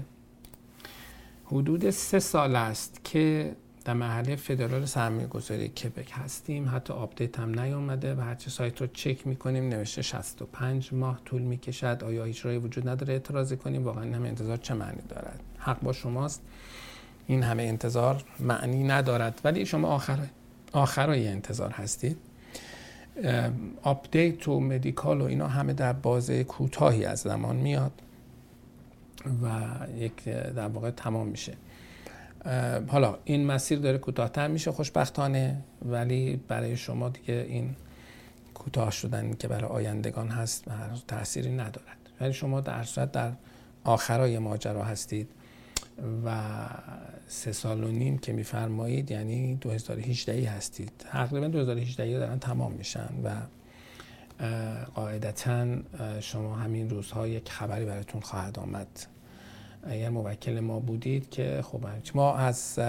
حدود 1.45 1.89
سه 1.89 2.19
سال 2.19 2.55
است 2.55 3.01
که 3.03 3.55
در 3.87 3.93
مرحله 3.93 4.35
فدرال 4.35 4.85
سرمایه 4.85 5.27
گذاری 5.27 5.67
کبک 5.67 6.11
هستیم. 6.13 6.69
حتی 6.75 6.93
آپدیت 6.93 7.39
هم 7.39 7.59
نیامده 7.59 8.15
و 8.15 8.21
هرچه 8.21 8.49
سایت 8.49 8.81
رو 8.81 8.87
چک 8.87 9.27
می‌کنیم 9.27 9.69
نوشته 9.69 10.01
65 10.01 10.93
ماه 10.93 11.21
طول 11.25 11.41
می‌کشد. 11.41 12.03
آیا 12.05 12.23
هیچ 12.23 12.45
راهی 12.45 12.57
وجود 12.57 12.89
نداره 12.89 13.13
اعتراضی 13.13 13.57
کنیم؟ 13.57 13.83
واقعا 13.83 14.15
همه 14.15 14.27
انتظار 14.27 14.57
چه 14.57 14.73
معنی 14.73 15.01
دارد؟ 15.09 15.39
حق 15.57 15.79
با 15.81 15.93
شماست. 15.93 16.41
این 17.27 17.43
همه 17.43 17.63
انتظار 17.63 18.23
معنی 18.39 18.83
ندارد. 18.83 19.41
ولی 19.43 19.65
شما 19.65 19.87
آخر 19.87 20.17
آخرای 20.71 21.27
انتظار 21.27 21.71
هستید. 21.71 22.17
آپدیت 23.83 24.47
و 24.47 24.59
medical 24.59 25.21
و 25.21 25.23
اینا 25.23 25.47
همه 25.47 25.73
در 25.73 25.93
بازه 25.93 26.43
کوتاهی 26.43 27.05
از 27.05 27.19
زمان 27.19 27.55
میاد 27.55 27.91
و 29.43 29.49
یک 29.97 30.23
در 30.25 30.67
واقع 30.67 30.91
تمام 30.91 31.27
میشه. 31.27 31.53
حالا 32.87 33.17
این 33.25 33.45
مسیر 33.45 33.79
داره 33.79 33.97
کوتاهتر 33.97 34.47
میشه 34.47 34.71
خوشبختانه 34.71 35.63
ولی 35.85 36.35
برای 36.47 36.77
شما 36.77 37.09
دیگه 37.09 37.45
این 37.49 37.75
کوتاه 38.53 38.91
شدن 38.91 39.33
که 39.33 39.47
برای 39.47 39.71
آیندگان 39.71 40.27
هست 40.27 40.65
تاثیری 41.07 41.51
ندارد. 41.51 41.97
ولی 42.21 42.33
شما 42.33 42.61
در 42.61 42.83
صورت 42.83 43.11
در 43.11 43.31
آخرای 43.83 44.39
ماجرا 44.39 44.83
هستید 44.83 45.29
و 46.25 46.39
سه 47.27 47.51
سال 47.51 47.83
و 47.83 47.87
نیم 47.87 48.17
که 48.17 48.33
میفرمایید 48.33 49.11
یعنی 49.11 49.55
2018 49.55 50.49
هستید. 50.49 50.91
تقریبا 50.99 51.47
2018 51.47 52.19
دارن 52.19 52.39
تمام 52.39 52.71
میشن 52.71 53.09
و 53.23 53.35
قاعدتا 54.95 55.67
شما 56.19 56.55
همین 56.55 56.89
روزها 56.89 57.27
یک 57.27 57.49
خبری 57.49 57.85
براتون 57.85 58.21
خواهد 58.21 58.59
آمد. 58.59 58.87
اگر 59.83 60.09
موکل 60.09 60.59
ما 60.59 60.79
بودید 60.79 61.29
که 61.29 61.61
خب 61.63 61.85
ما 62.15 62.35
از 62.35 62.79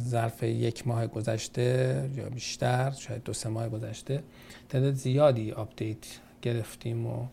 ظرف 0.00 0.42
یک 0.42 0.86
ماه 0.86 1.06
گذشته 1.06 2.10
یا 2.16 2.28
بیشتر 2.28 2.90
شاید 2.90 3.22
دو 3.22 3.32
سه 3.32 3.48
ماه 3.48 3.68
گذشته 3.68 4.22
تعداد 4.68 4.94
زیادی 4.94 5.52
آپدیت 5.52 6.06
گرفتیم 6.42 7.06
و 7.06 7.26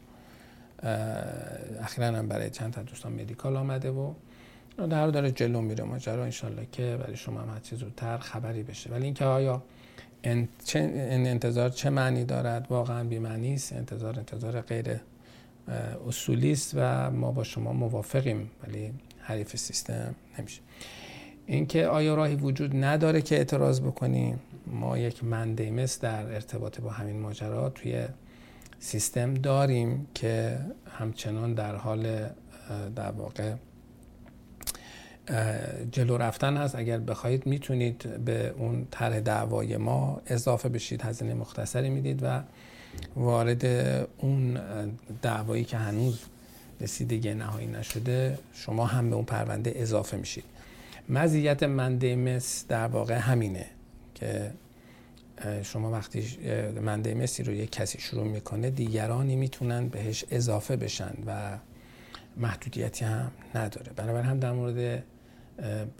اخیرا 1.82 2.08
هم 2.08 2.28
برای 2.28 2.50
چند 2.50 2.74
تا 2.74 2.82
دوستان 2.84 3.14
مدیکال 3.14 3.58
آمده 3.58 3.92
و 3.92 4.14
در 4.90 5.08
داره 5.08 5.32
جلو 5.32 5.62
میره. 5.62 5.84
ماجرا 5.84 6.24
انشالله 6.24 6.68
که 6.72 6.98
برای 7.00 7.16
شما 7.16 7.42
هم 7.42 7.50
هرچی 7.50 7.76
زودتر 7.76 8.18
خبری 8.18 8.64
بشه. 8.64 8.90
ولی 8.90 9.06
اینکه 9.06 9.26
آیا 9.26 9.64
این 10.24 10.48
انتظار 11.28 11.70
چه 11.70 11.90
معنی 11.90 12.26
دارد؟ 12.26 12.68
واقعا 12.70 13.04
بی‌معنی 13.04 13.54
است. 13.54 13.74
انتظار 13.74 14.20
انتظار 14.20 14.62
غیر 14.62 15.00
اصولی 16.08 16.52
است 16.52 16.72
و 16.76 17.12
ما 17.12 17.32
با 17.32 17.44
شما 17.44 17.74
موافقیم 17.74 18.52
ولی 18.64 18.94
حریف 19.20 19.56
سیستم 19.56 20.16
نمیشه. 20.40 20.62
اینکه 21.46 21.88
آیا 21.88 22.16
راهی 22.16 22.36
وجود 22.36 22.76
نداره 22.76 23.22
که 23.22 23.38
اعتراض 23.38 23.82
بکنیم؟ 23.82 24.40
ما 24.68 24.98
یک 24.98 25.24
مندیمس 25.24 26.00
در 26.00 26.34
ارتباط 26.34 26.82
با 26.82 26.90
همین 26.90 27.20
ماجرا 27.20 27.70
توی 27.70 28.06
سیستم 28.80 29.34
داریم 29.34 30.08
که 30.14 30.60
همچنان 31.00 31.54
در 31.54 31.76
حال 31.76 32.30
در 32.96 33.12
واقع 33.12 33.54
جلو 35.92 36.18
رفتن 36.18 36.58
هست. 36.58 36.76
اگر 36.76 36.98
بخواهید 36.98 37.46
می‌تونید 37.46 38.26
به 38.26 38.54
اون 38.58 38.88
طرح 38.92 39.20
دعوای 39.20 39.78
ما 39.78 40.22
اضافه 40.28 40.70
بشید 40.70 41.02
هزینه 41.02 41.34
مختصری 41.34 41.90
می‌دید 41.90 42.20
و 42.24 42.42
وارد 43.16 43.66
اون 44.18 44.60
دعوایی 45.22 45.64
که 45.64 45.78
هنوز 45.78 46.20
رسیدگی 46.82 47.34
نهایی 47.34 47.68
نشده 47.68 48.40
شما 48.54 48.86
هم 48.86 49.10
به 49.10 49.16
اون 49.16 49.26
پرونده 49.26 49.74
اضافه 49.76 50.18
میشید. 50.18 50.44
مزیت 51.10 51.64
mandamus 51.64 52.66
در 52.68 52.88
واقع 52.88 53.14
همینه 53.14 53.66
که 54.16 54.52
شما 55.64 55.92
وقتی 55.92 56.38
mandamus 56.82 57.37
ی 57.37 57.44
رو 57.44 57.54
یک 57.54 57.72
کسی 57.72 58.00
شروع 58.00 58.28
می‌کنه 58.28 58.70
دیگرانی 58.70 59.36
می‌تونن 59.36 59.88
بهش 59.88 60.26
اضافه 60.32 60.76
بشن 60.76 61.14
و 61.26 61.58
محدودیتی 62.38 63.06
هم 63.06 63.32
نداره. 63.56 63.92
بنابراین 63.96 64.26
هم 64.26 64.40
در 64.40 64.52
مورد 64.52 65.04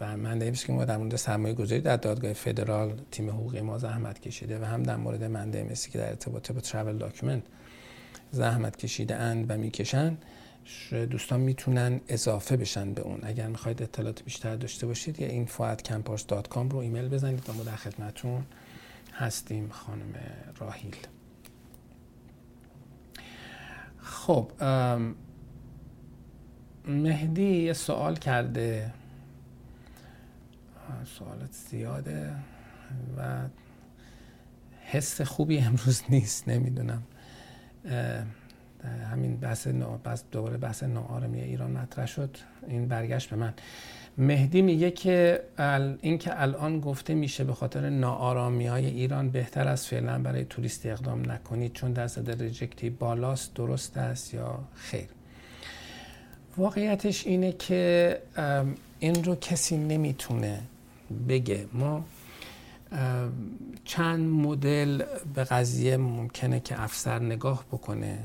mandamus 0.00 0.64
که 0.64 0.72
ما 0.72 0.84
در 0.84 0.96
مورد 0.96 1.16
سرمایه 1.16 1.54
گذاری 1.54 1.80
در 1.80 1.96
دادگاه 1.96 2.32
فدرال 2.32 3.00
تیم 3.10 3.30
حقوقی 3.30 3.60
ما 3.60 3.78
زحمت 3.78 4.20
کشیده 4.20 4.60
و 4.60 4.64
هم 4.64 4.82
در 4.82 4.96
مورد 4.96 5.24
mandamus 5.24 5.83
ی 5.83 5.90
که 5.90 5.98
در 5.98 6.08
ارتباط 6.08 6.52
با 6.52 6.60
travel 6.60 6.98
document 6.98 7.42
زحمت 8.30 8.76
کشیده 8.76 9.16
اند 9.16 9.50
و 9.50 9.56
می‌کشن 9.56 10.18
دوستان 11.10 11.40
می‌تونن 11.40 12.00
اضافه 12.08 12.56
بشن 12.56 12.94
به 12.94 13.02
اون. 13.02 13.20
اگر 13.22 13.46
می‌خواید 13.46 13.82
اطلاعات 13.82 14.22
بیشتر 14.22 14.56
داشته 14.56 14.86
باشید 14.86 15.20
یا 15.20 15.28
این 15.28 15.46
کام 16.48 16.68
رو 16.68 16.78
ایمیل 16.78 17.08
بزنید 17.08 17.50
و 17.50 17.52
ما 17.52 17.62
در 17.62 17.76
خدمتون 17.76 18.44
هستیم 19.14 19.68
خانم 19.68 20.14
راهیل 20.58 20.96
خب 24.02 24.52
مهدی 26.88 27.56
یه 27.56 27.72
سوال 27.72 28.16
کرده. 28.16 28.92
سوالات 31.18 31.52
زیاده 31.52 32.32
و 33.16 33.40
حس 34.84 35.20
خوبی 35.20 35.58
امروز 35.58 36.02
نیست 36.08 36.48
نمی‌دونم. 36.48 37.02
همین 39.10 39.36
بحث 39.36 39.66
بس 40.04 40.24
دوباره 40.30 40.56
بحث 40.56 40.82
ناآرامی 40.82 41.40
ایران 41.40 41.70
مطرح 41.70 42.06
شد. 42.06 42.36
این 42.68 42.88
برگشت 42.88 43.30
به 43.30 43.36
من. 43.36 43.54
مهدی 44.18 44.62
میگه 44.62 44.90
که 44.90 45.42
این 46.00 46.18
که 46.18 46.42
الان 46.42 46.80
گفته 46.80 47.14
میشه 47.14 47.44
به 47.44 47.54
خاطر 47.54 47.88
ناآرامی 47.90 48.66
های 48.66 48.86
ایران 48.86 49.30
بهتر 49.30 49.68
از 49.68 49.86
فعلا 49.86 50.18
برای 50.18 50.44
توریست 50.44 50.86
اقدام 50.86 51.30
نکنید 51.30 51.72
چون 51.72 51.92
درصد 51.92 52.42
ریجکتی 52.42 52.90
بالاست 52.90 53.54
درست 53.54 53.96
است 53.96 54.34
یا 54.34 54.58
خیر. 54.74 55.08
واقعیتش 56.56 57.26
اینه 57.26 57.52
که 57.52 58.18
این 58.98 59.24
رو 59.24 59.34
کسی 59.34 59.76
نمی‌تونه 59.76 60.60
بگه. 61.28 61.66
ما 61.72 62.04
چند 63.84 64.20
مدل 64.20 65.02
به 65.34 65.44
قضیه 65.44 65.96
ممکنه 65.96 66.60
که 66.60 66.82
افسر 66.82 67.18
نگاه 67.18 67.64
بکنه. 67.72 68.18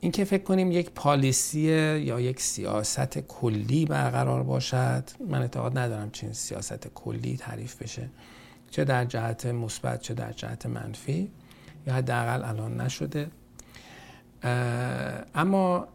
اینکه 0.00 0.24
فکر 0.24 0.42
کنیم 0.42 0.72
یک 0.72 0.90
پالیسی 0.90 1.60
یا 1.60 2.20
یک 2.20 2.40
سیاست 2.40 3.18
کلی 3.18 3.86
برقرار 3.86 4.42
باشد. 4.42 5.04
من 5.28 5.40
اعتقاد 5.40 5.78
ندارم 5.78 6.10
چنین 6.10 6.32
سیاست 6.32 6.88
کلی 6.94 7.36
تعریف 7.36 7.82
بشه. 7.82 8.08
چه 8.70 8.84
در 8.84 9.04
جهت 9.04 9.46
مثبت 9.46 10.02
چه 10.02 10.14
در 10.14 10.32
جهت 10.32 10.66
منفی. 10.66 11.30
یا 11.86 11.94
حداقل 11.94 12.44
الان 12.44 12.80
نشده. 12.80 13.30
اما 15.34 15.88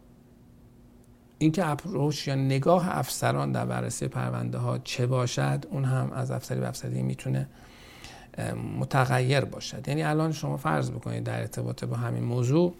اینکه 1.43 1.65
اپروچ 1.65 2.27
یا 2.27 2.35
نگاه 2.35 2.97
افسران 2.97 3.51
در 3.51 3.65
بررسی 3.65 4.07
پرونده 4.07 4.57
ها 4.57 4.77
چه 4.77 5.07
باشد 5.07 5.65
اون 5.71 5.85
هم 5.85 6.11
از 6.11 6.31
افسری 6.31 6.59
به 6.59 6.67
افسری 6.67 7.01
می‌تونه 7.01 7.47
متغیر 8.79 9.45
باشد. 9.45 9.87
یعنی 9.87 10.03
الان 10.03 10.31
شما 10.31 10.57
فرض 10.57 10.91
بکنید 10.91 11.23
در 11.23 11.39
ارتباط 11.39 11.83
با 11.83 11.95
همین 11.95 12.23
موضوع 12.23 12.73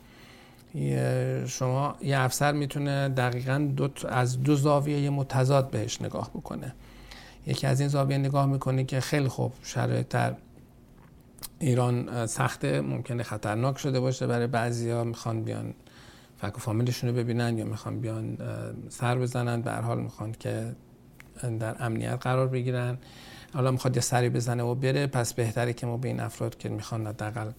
شما 1.47 1.95
یه 2.01 2.19
افسر 2.19 2.51
می‌تونه 2.51 3.09
دقیقا 3.09 3.71
دو 3.75 3.89
از 4.09 4.43
دو 4.43 4.55
زاویه 4.55 5.09
متضاد 5.09 5.69
بهش 5.69 6.01
نگاه 6.01 6.29
بکنه. 6.29 6.73
یکی 7.47 7.67
از 7.67 7.79
این 7.79 7.89
زاویه 7.89 8.17
نگاه 8.17 8.45
می‌کنه 8.45 8.83
که 8.83 8.99
خیلی 8.99 9.27
خوب 9.27 9.53
شرایط 9.63 10.07
در 10.07 10.33
ایران 11.59 12.25
سخته 12.25 12.81
ممکنه 12.81 13.23
خطرناک 13.23 13.77
شده 13.77 13.99
باشه 13.99 14.27
برای 14.27 14.47
بعضیا 14.47 15.03
می‌خوان 15.03 15.43
بیان 15.43 15.73
فک 16.43 16.57
و 16.57 16.59
فامیلشون 16.59 17.09
رو 17.09 17.15
ببینن 17.15 17.57
یا 17.57 17.65
می‌خوان 17.65 17.99
بیان 17.99 18.37
سر 18.89 19.17
بزنن. 19.17 19.61
به 19.61 19.71
حال 19.71 19.99
می‌خوان 19.99 20.31
که 20.31 20.75
در 21.59 21.75
امنیت 21.79 22.19
قرار 22.21 22.47
بگیرن. 22.47 22.97
حالا 23.53 23.71
می‌خواد 23.71 23.95
یه 23.95 24.01
سری 24.01 24.29
بزنه 24.29 24.63
و 24.63 24.75
بره 24.75 25.07
پس 25.07 25.33
بهتره 25.33 25.73
که 25.73 25.85
ما 25.85 25.97
به 25.97 26.07
این 26.07 26.19
افراد 26.19 26.57
که 26.57 26.69
می‌خوان 26.69 27.07
حداقل 27.07 27.51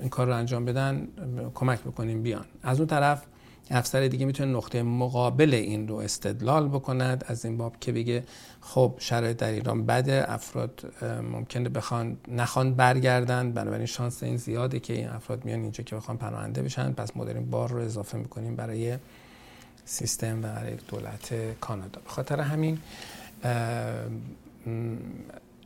این 0.00 0.08
کار 0.08 0.26
رو 0.26 0.36
انجام 0.36 0.64
بدن 0.64 1.08
کمک 1.54 1.80
بکنیم 1.80 2.22
بیان. 2.22 2.44
از 2.62 2.78
اون 2.78 2.86
طرف 2.86 3.22
افسر 3.70 4.08
دیگه 4.08 4.26
می‌تونه 4.26 4.52
نقطه 4.52 4.82
مقابل 4.82 5.54
این 5.54 5.88
رو 5.88 5.96
استدلال 5.96 6.68
بکند. 6.68 7.24
از 7.28 7.44
این 7.44 7.56
باب 7.56 7.80
که 7.80 7.92
بگه 7.92 8.24
خب 8.60 8.94
شرایط 8.98 9.36
در 9.36 9.50
ایران 9.50 9.86
بده 9.86 10.32
افراد 10.32 11.04
ممکنه 11.32 11.68
بخوان 11.68 12.16
نخوان 12.28 12.74
برگردن. 12.74 13.52
بنابراین 13.52 13.86
شانس 13.86 14.22
این 14.22 14.36
زیاده 14.36 14.80
که 14.80 14.92
این 14.92 15.08
افراد 15.08 15.44
میان 15.44 15.60
اینجا 15.60 15.84
که 15.84 15.96
بخوان 15.96 16.16
پناهنده 16.16 16.62
بشن. 16.62 16.92
پس 16.92 17.16
ما 17.16 17.24
داریم 17.24 17.50
بار 17.50 17.70
رو 17.70 17.80
اضافه 17.80 18.18
می‌کنیم 18.18 18.56
برای 18.56 18.96
سیستم 19.84 20.38
و 20.38 20.42
برای 20.42 20.76
دولت 20.88 21.34
کانادا. 21.60 22.00
به 22.36 22.44
همین 22.44 22.78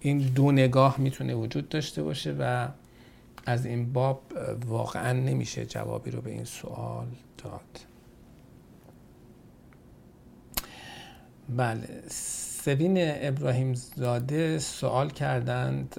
این 0.01 0.19
دو 0.19 0.53
نگاه 0.53 1.01
می‌تونه 1.01 1.35
وجود 1.35 1.69
داشته 1.69 2.03
باشه 2.03 2.37
و 2.39 2.69
از 3.47 3.67
این 3.67 3.93
باب 3.93 4.23
واقعا 4.67 5.13
نمیشه 5.13 5.67
جوابی 5.67 6.11
رو 6.11 6.21
به 6.21 6.31
این 6.31 6.45
سوال 6.45 7.07
داد. 7.45 7.92
بله. 11.49 12.03
سوین 12.65 12.97
ابراهیم 12.99 13.75
زاده 13.75 14.59
سوال 14.59 15.11
کردند 15.11 15.95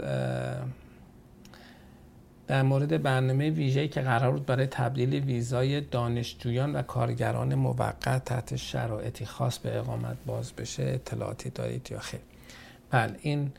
در 2.48 2.62
مورد 2.62 3.04
برنامه 3.04 3.50
ویژه‌ای 3.50 3.88
که 3.88 4.02
قرار 4.02 4.32
بود 4.32 4.46
برای 4.46 4.68
تبدیل 4.68 5.14
ویزای 5.14 5.82
دانشجویان 5.82 6.76
و 6.76 6.82
کارگران 6.82 7.56
موقت 7.56 8.26
تحت 8.26 8.56
شرایطی 8.56 9.26
خاص 9.26 9.58
به 9.60 9.78
اقامت 9.78 10.18
باز 10.26 10.54
بشه 10.54 10.84
اطلاعاتی 10.84 11.50
دارید 11.50 11.92
یا 11.92 12.00
خیر؟ 12.00 12.20
بله 12.92 13.16
این 13.22 13.52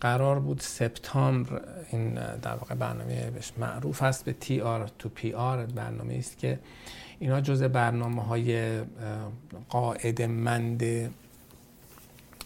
قرار 0.00 0.40
بود 0.40 0.60
سپتامبر 0.60 1.60
این 1.92 2.14
در 2.14 2.54
واقع 2.54 2.74
برنامه 2.74 3.30
بهش 3.30 3.52
معروف 3.58 4.02
است 4.02 4.24
به 4.24 4.32
تی 4.32 4.60
آر 4.60 4.90
تو 4.98 5.08
پی 5.08 5.32
آر 5.32 5.66
برنامه 5.66 6.14
است 6.14 6.38
که 6.38 6.58
اینا 7.18 7.40
جزء 7.40 7.68
برنامه 7.68 8.22
های 8.22 8.80
قاعده 9.68 10.26
مند 10.26 10.84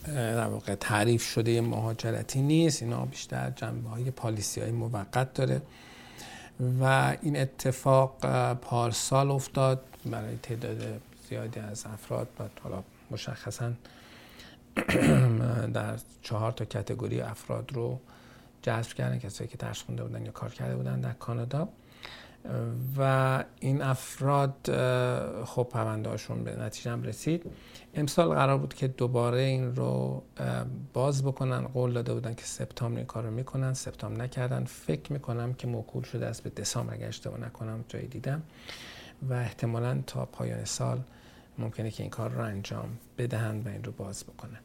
در 0.07 0.47
واقع 0.47 0.75
تعریف 0.75 1.23
شده 1.23 1.61
مهاجرتی 1.61 2.43
نیست. 2.43 2.83
اینا 2.83 3.05
بیشتر 3.05 3.51
جنبه 3.51 3.89
های 3.89 4.11
پالیسی 4.11 4.61
های 4.61 4.71
موقت 4.71 5.35
داره. 5.35 5.63
و 6.81 7.17
این 7.23 7.37
اتفاق 7.37 8.17
پارسال 8.55 9.31
افتاد. 9.31 9.85
برای 10.07 10.37
تعداد 10.37 11.01
زیادی 11.29 11.61
از 11.61 11.87
افراد 11.87 12.29
و 12.41 12.43
حالا 12.63 12.83
مشخصا 13.11 13.73
در 15.75 15.99
چهار 16.23 16.53
تا 16.53 16.65
کتگوری 16.65 17.21
افراد 17.21 17.73
رو 17.73 18.01
جذب 18.63 18.93
کردن. 18.93 19.19
کسایی 19.19 19.51
که 19.51 19.57
درس 19.57 19.83
خونده 19.83 20.03
بودن 20.03 20.27
یا 20.27 20.33
کار 20.33 20.51
کرده 20.51 20.77
بودن 20.77 21.01
در 21.01 21.13
کانادا. 21.13 21.69
و 22.99 23.45
این 23.61 23.83
افراد 23.83 24.55
خب 25.45 25.69
پرونده 25.71 26.11
هاشون 26.11 26.45
به 26.45 26.57
نتیجه 26.57 26.91
هم 26.91 27.03
رسید. 27.03 27.51
امسال 27.95 28.29
قرار 28.29 28.59
بود 28.59 28.75
که 28.75 28.89
دوباره 28.89 29.41
این 29.41 29.77
رو 29.77 30.23
باز 30.93 31.25
بکنن. 31.25 31.63
قول 31.63 31.93
داده 31.93 32.15
بودن 32.15 32.35
که 32.35 32.45
سپتامبر 32.45 32.97
این 32.97 33.07
کار 33.07 33.25
رو 33.25 33.31
می‌کنن. 33.31 33.75
سپتامبر 33.75 34.25
نکردن. 34.25 34.65
فکر 34.65 35.13
می‌کنم 35.13 35.55
که 35.55 35.67
موکول 35.67 36.03
شده 36.03 36.27
است 36.27 36.43
به 36.43 36.51
دسامبر 36.51 36.95
اگه 36.95 37.07
اشتباه 37.07 37.41
نکنم 37.41 37.85
جایی 37.89 38.07
دیدم. 38.07 38.43
و 39.29 39.35
احتمالا 39.35 40.03
تا 40.07 40.25
پایان 40.27 40.65
سال 40.65 41.01
ممکنه 41.59 41.91
که 41.91 42.03
این 42.03 42.11
کار 42.11 42.31
رو 42.31 42.45
انجام 42.45 42.89
بدهند 43.19 43.67
و 43.67 43.69
این 43.71 43.85
رو 43.85 43.93
باز 43.93 44.25
بکنن 44.25 44.59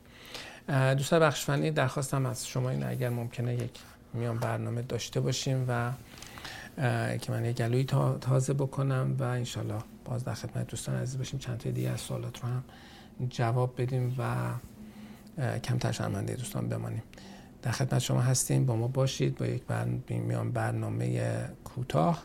دوستان 0.93 1.19
بخش 1.19 1.45
فنی 1.45 1.71
درخواستم 1.71 2.25
از 2.25 2.47
شما 2.47 2.69
این 2.69 2.83
اگر 2.83 3.09
ممکنه 3.09 3.53
یک 3.53 3.79
میان 4.13 4.37
برنامه 4.37 4.81
داشته 4.81 5.19
باشیم 5.19 5.65
و 5.67 5.91
که 7.21 7.31
من 7.31 7.45
یه 7.45 7.53
گلوی 7.53 7.83
تازه 8.21 8.53
بکنم 8.53 9.15
و 9.19 9.23
انشالله 9.23 9.81
باز 10.05 10.23
در 10.23 10.33
خدمت 10.33 10.67
دوستان 10.67 10.95
عزیز 10.95 11.17
باشیم. 11.17 11.39
چند 11.39 11.57
تا 11.57 11.69
دیگه 11.69 11.89
از 11.89 12.01
سوالات 12.01 12.43
رو 12.43 12.49
هم 12.49 12.63
جواب 13.29 13.81
بدیم 13.81 14.15
و 14.17 14.51
کمتر 15.59 15.91
شرمنده 15.91 16.35
دوستان 16.35 16.69
بمانیم. 16.69 17.03
در 17.61 17.71
خدمت 17.71 17.99
شما 17.99 18.21
هستیم. 18.21 18.65
با 18.65 18.75
ما 18.75 18.87
باشید. 18.87 19.37
با 19.37 19.45
یک 19.45 19.63
میان 20.09 20.51
برنامه 20.51 21.39
کوتاه. 21.63 22.23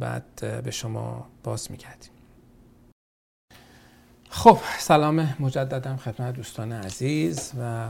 بعد 0.00 0.62
به 0.64 0.70
شما 0.70 1.26
باز 1.42 1.70
میگردیم. 1.70 2.10
خب 4.30 4.58
سلام 4.78 5.34
مجددم 5.40 5.96
خدمت 5.96 6.34
دوستان 6.34 6.72
عزیز 6.72 7.52
و 7.60 7.88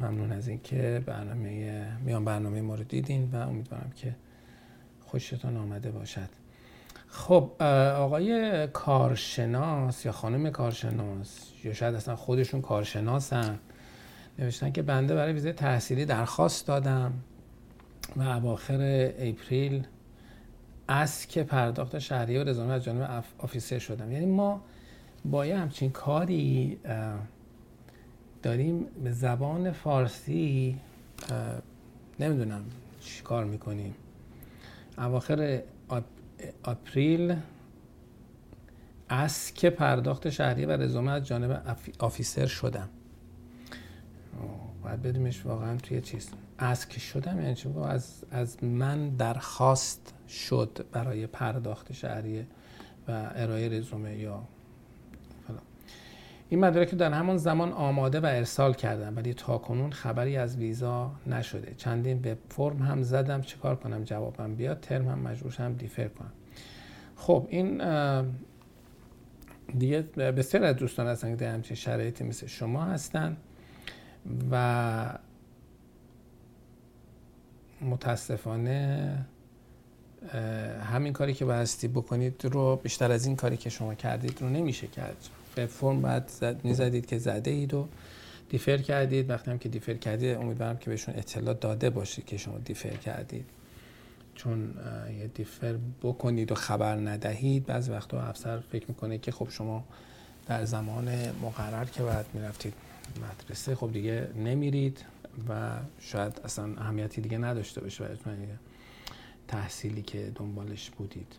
ممنون 0.00 0.32
از 0.32 0.48
اینکه 0.48 1.02
برنامه 1.06 1.86
میان 2.04 2.24
برنامه 2.24 2.60
ما 2.60 2.74
رو 2.74 2.84
دیدین 2.84 3.30
و 3.32 3.36
امیدوارم 3.36 3.92
که 3.96 4.16
خوشتان 5.06 5.56
آمده 5.56 5.90
باشد. 5.90 6.28
خب 7.08 7.62
آقای 7.96 8.66
کارشناس 8.66 10.06
یا 10.06 10.12
خانم 10.12 10.50
کارشناس 10.50 11.50
یا 11.64 11.72
شاید 11.72 11.94
اصلا 11.94 12.16
خودشون 12.16 12.60
کارشناسن 12.60 13.58
نوشتن 14.38 14.72
که 14.72 14.82
بنده 14.82 15.14
برای 15.14 15.32
ویزای 15.32 15.52
تحصیلی 15.52 16.04
درخواست 16.04 16.66
دادم 16.66 17.12
و 18.16 18.22
اواخر 18.22 19.12
April 19.18 19.86
ask 20.88 21.42
پرداخت 21.42 21.98
شهریه 21.98 22.40
و 22.40 22.48
رزومه 22.48 22.72
از 22.72 22.84
جانب 22.84 23.24
officer 23.38 23.78
شدم. 23.78 24.12
یعنی 24.12 24.26
ما 24.26 24.60
با 25.24 25.46
یه 25.46 25.58
همچین 25.58 25.90
کاری 25.90 26.78
داریم 28.42 28.86
به 29.04 29.12
زبان 29.12 29.72
فارسی 29.72 30.80
نمی‌دونم 32.20 32.64
چی 33.00 33.22
کار 33.22 33.44
می‌کنیم. 33.44 33.94
اواخر 34.98 35.62
April 36.64 37.36
ask 39.08 39.70
پرداخت 39.70 40.30
شهریه 40.30 40.66
و 40.66 40.70
رزومه 40.70 41.10
از 41.10 41.26
جانب 41.26 41.76
officer 41.98 42.46
شدم. 42.46 42.88
باید 44.82 45.02
بدیمش 45.02 45.46
واقعا 45.46 45.76
توی 45.76 46.00
چیز 46.00 46.28
از 46.58 46.88
که 46.88 47.00
شدم 47.00 47.40
یعنی 47.40 47.54
چی؟ 47.54 47.68
از, 47.68 48.24
از 48.30 48.64
من 48.64 49.08
درخواست 49.08 50.14
شد 50.28 50.86
برای 50.92 51.26
پرداخت 51.26 51.92
شهریه 51.92 52.46
و 53.08 53.30
ارائه 53.34 53.68
رزومه 53.68 54.18
یا 54.18 54.42
این 56.48 56.60
مدارک 56.60 56.94
در 56.94 57.12
همان 57.12 57.36
زمان 57.36 57.72
آماده 57.72 58.20
و 58.20 58.26
ارسال 58.26 58.74
کردم 58.74 59.16
ولی 59.16 59.34
تا 59.34 59.58
کنون 59.58 59.92
خبری 59.92 60.36
از 60.36 60.56
ویزا 60.56 61.12
نشده. 61.26 61.74
چندین 61.76 62.18
به 62.18 62.36
فرم 62.48 62.82
هم 62.82 63.02
زدم 63.02 63.40
چیکار 63.40 63.76
کنم؟ 63.76 64.04
جوابم 64.04 64.54
بیاد. 64.54 64.80
ترم 64.80 65.08
هم 65.08 65.18
مجبور 65.18 65.52
شدم 65.52 65.72
دیفر 65.72 66.08
کنم. 66.08 66.32
خب 67.16 67.46
این 67.50 67.82
دیگه 69.78 70.02
بسیار 70.02 70.64
از 70.64 70.76
دوستان 70.76 71.06
هستن 71.06 71.30
که 71.30 71.36
در 71.36 71.62
شرایطی 71.62 72.24
مثل 72.24 72.46
شما 72.46 72.84
هستن 72.84 73.36
و 74.50 75.18
متاسفانه 77.80 79.18
همین 80.92 81.12
کاری 81.12 81.34
که 81.34 81.44
بایستی 81.44 81.88
بکنید 81.88 82.44
رو 82.44 82.76
بیشتر 82.76 83.12
از 83.12 83.26
این 83.26 83.36
کاری 83.36 83.56
که 83.56 83.70
شما 83.70 83.94
کردید 83.94 84.42
رو 84.42 84.48
نمیشه 84.48 84.86
کرد. 84.86 85.28
به 85.56 85.66
فرم 85.66 86.00
باید 86.00 86.28
زد 86.28 86.64
می‌زدید 86.64 87.06
که 87.06 87.18
زده 87.18 87.50
اید 87.50 87.74
و 87.74 87.88
دیفر 88.48 88.78
کردید. 88.78 89.30
وقتی 89.30 89.50
هم 89.50 89.58
که 89.58 89.68
دیفر 89.68 89.94
کردید 89.94 90.36
امیدوارم 90.36 90.76
که 90.76 90.90
بهشون 90.90 91.14
اطلاع 91.14 91.54
داده 91.54 91.90
باشید 91.90 92.24
که 92.24 92.36
شما 92.36 92.58
دیفر 92.58 92.96
کردید. 92.96 93.44
چون 94.34 94.74
یه 95.20 95.26
دیفر 95.26 95.76
بکنید 96.02 96.52
و 96.52 96.54
خبر 96.54 96.96
ندهید 96.96 97.66
بعضی 97.66 97.90
وقتا 97.90 98.20
افسر 98.20 98.58
فکر 98.58 98.84
می‌کنه 98.88 99.18
که 99.18 99.32
خب 99.32 99.48
شما 99.50 99.84
در 100.46 100.64
زمان 100.64 101.08
مقرر 101.42 101.84
که 101.84 102.02
باید 102.02 102.26
می‌رفتید 102.34 102.74
مدرسه 103.22 103.74
خب 103.74 103.92
دیگه 103.92 104.28
نمیرید 104.44 105.04
و 105.48 105.70
شاید 106.00 106.40
اصلا 106.44 106.64
اهمیتی 106.76 107.20
دیگه 107.20 107.38
نداشته 107.38 107.80
باشه 107.80 108.04
براتون 108.04 108.36
تحصیلی 109.48 110.02
که 110.02 110.32
دنبالش 110.34 110.90
بودید. 110.90 111.34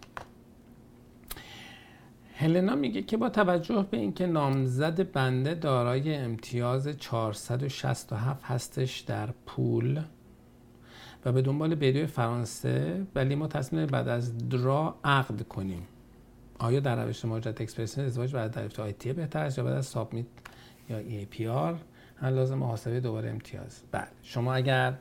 هلنا 2.39 2.76
میگه 2.76 3.02
که 3.02 3.17
با 3.17 3.30
توجه 3.30 3.86
به 3.91 3.97
اینکه 3.97 4.26
نامزد 4.26 5.12
بنده 5.12 5.54
دارای 5.54 6.15
امتیاز 6.15 6.88
467 6.88 8.43
هستش 8.43 9.00
در 9.00 9.30
پول 9.45 10.02
و 11.26 11.32
به 11.32 11.41
دنبال 11.41 11.76
بیروی 11.76 12.06
فرانسه 12.06 13.06
ولی 13.15 13.36
ما 13.36 13.47
تصمیم 13.47 13.86
بعد 13.86 14.08
از 14.08 14.50
درا 14.50 14.95
عقد 15.04 15.47
کنیم. 15.47 15.88
آیا 16.60 16.80
در 16.80 17.06
روش 17.06 17.26
مهاجرت 17.26 17.62
اکسپرس 17.62 18.00
ازدواج 18.00 18.34
بعد 18.36 18.52
در 18.52 18.82
آیتی 18.82 19.13
بهتر 19.13 19.43
است 19.43 19.58
یا 19.58 19.63
بعد 19.63 19.73
از 19.73 19.86
submit 19.86 20.25
یا 20.89 20.97
eAPR؟ 20.97 21.75
هم 22.21 22.28
لازم 22.28 22.58
محاسبه 22.58 23.00
دوباره 23.00 23.30
امتیاز. 23.30 23.82
بله 23.91 24.08
شما 24.23 24.54
اگر 24.54 24.93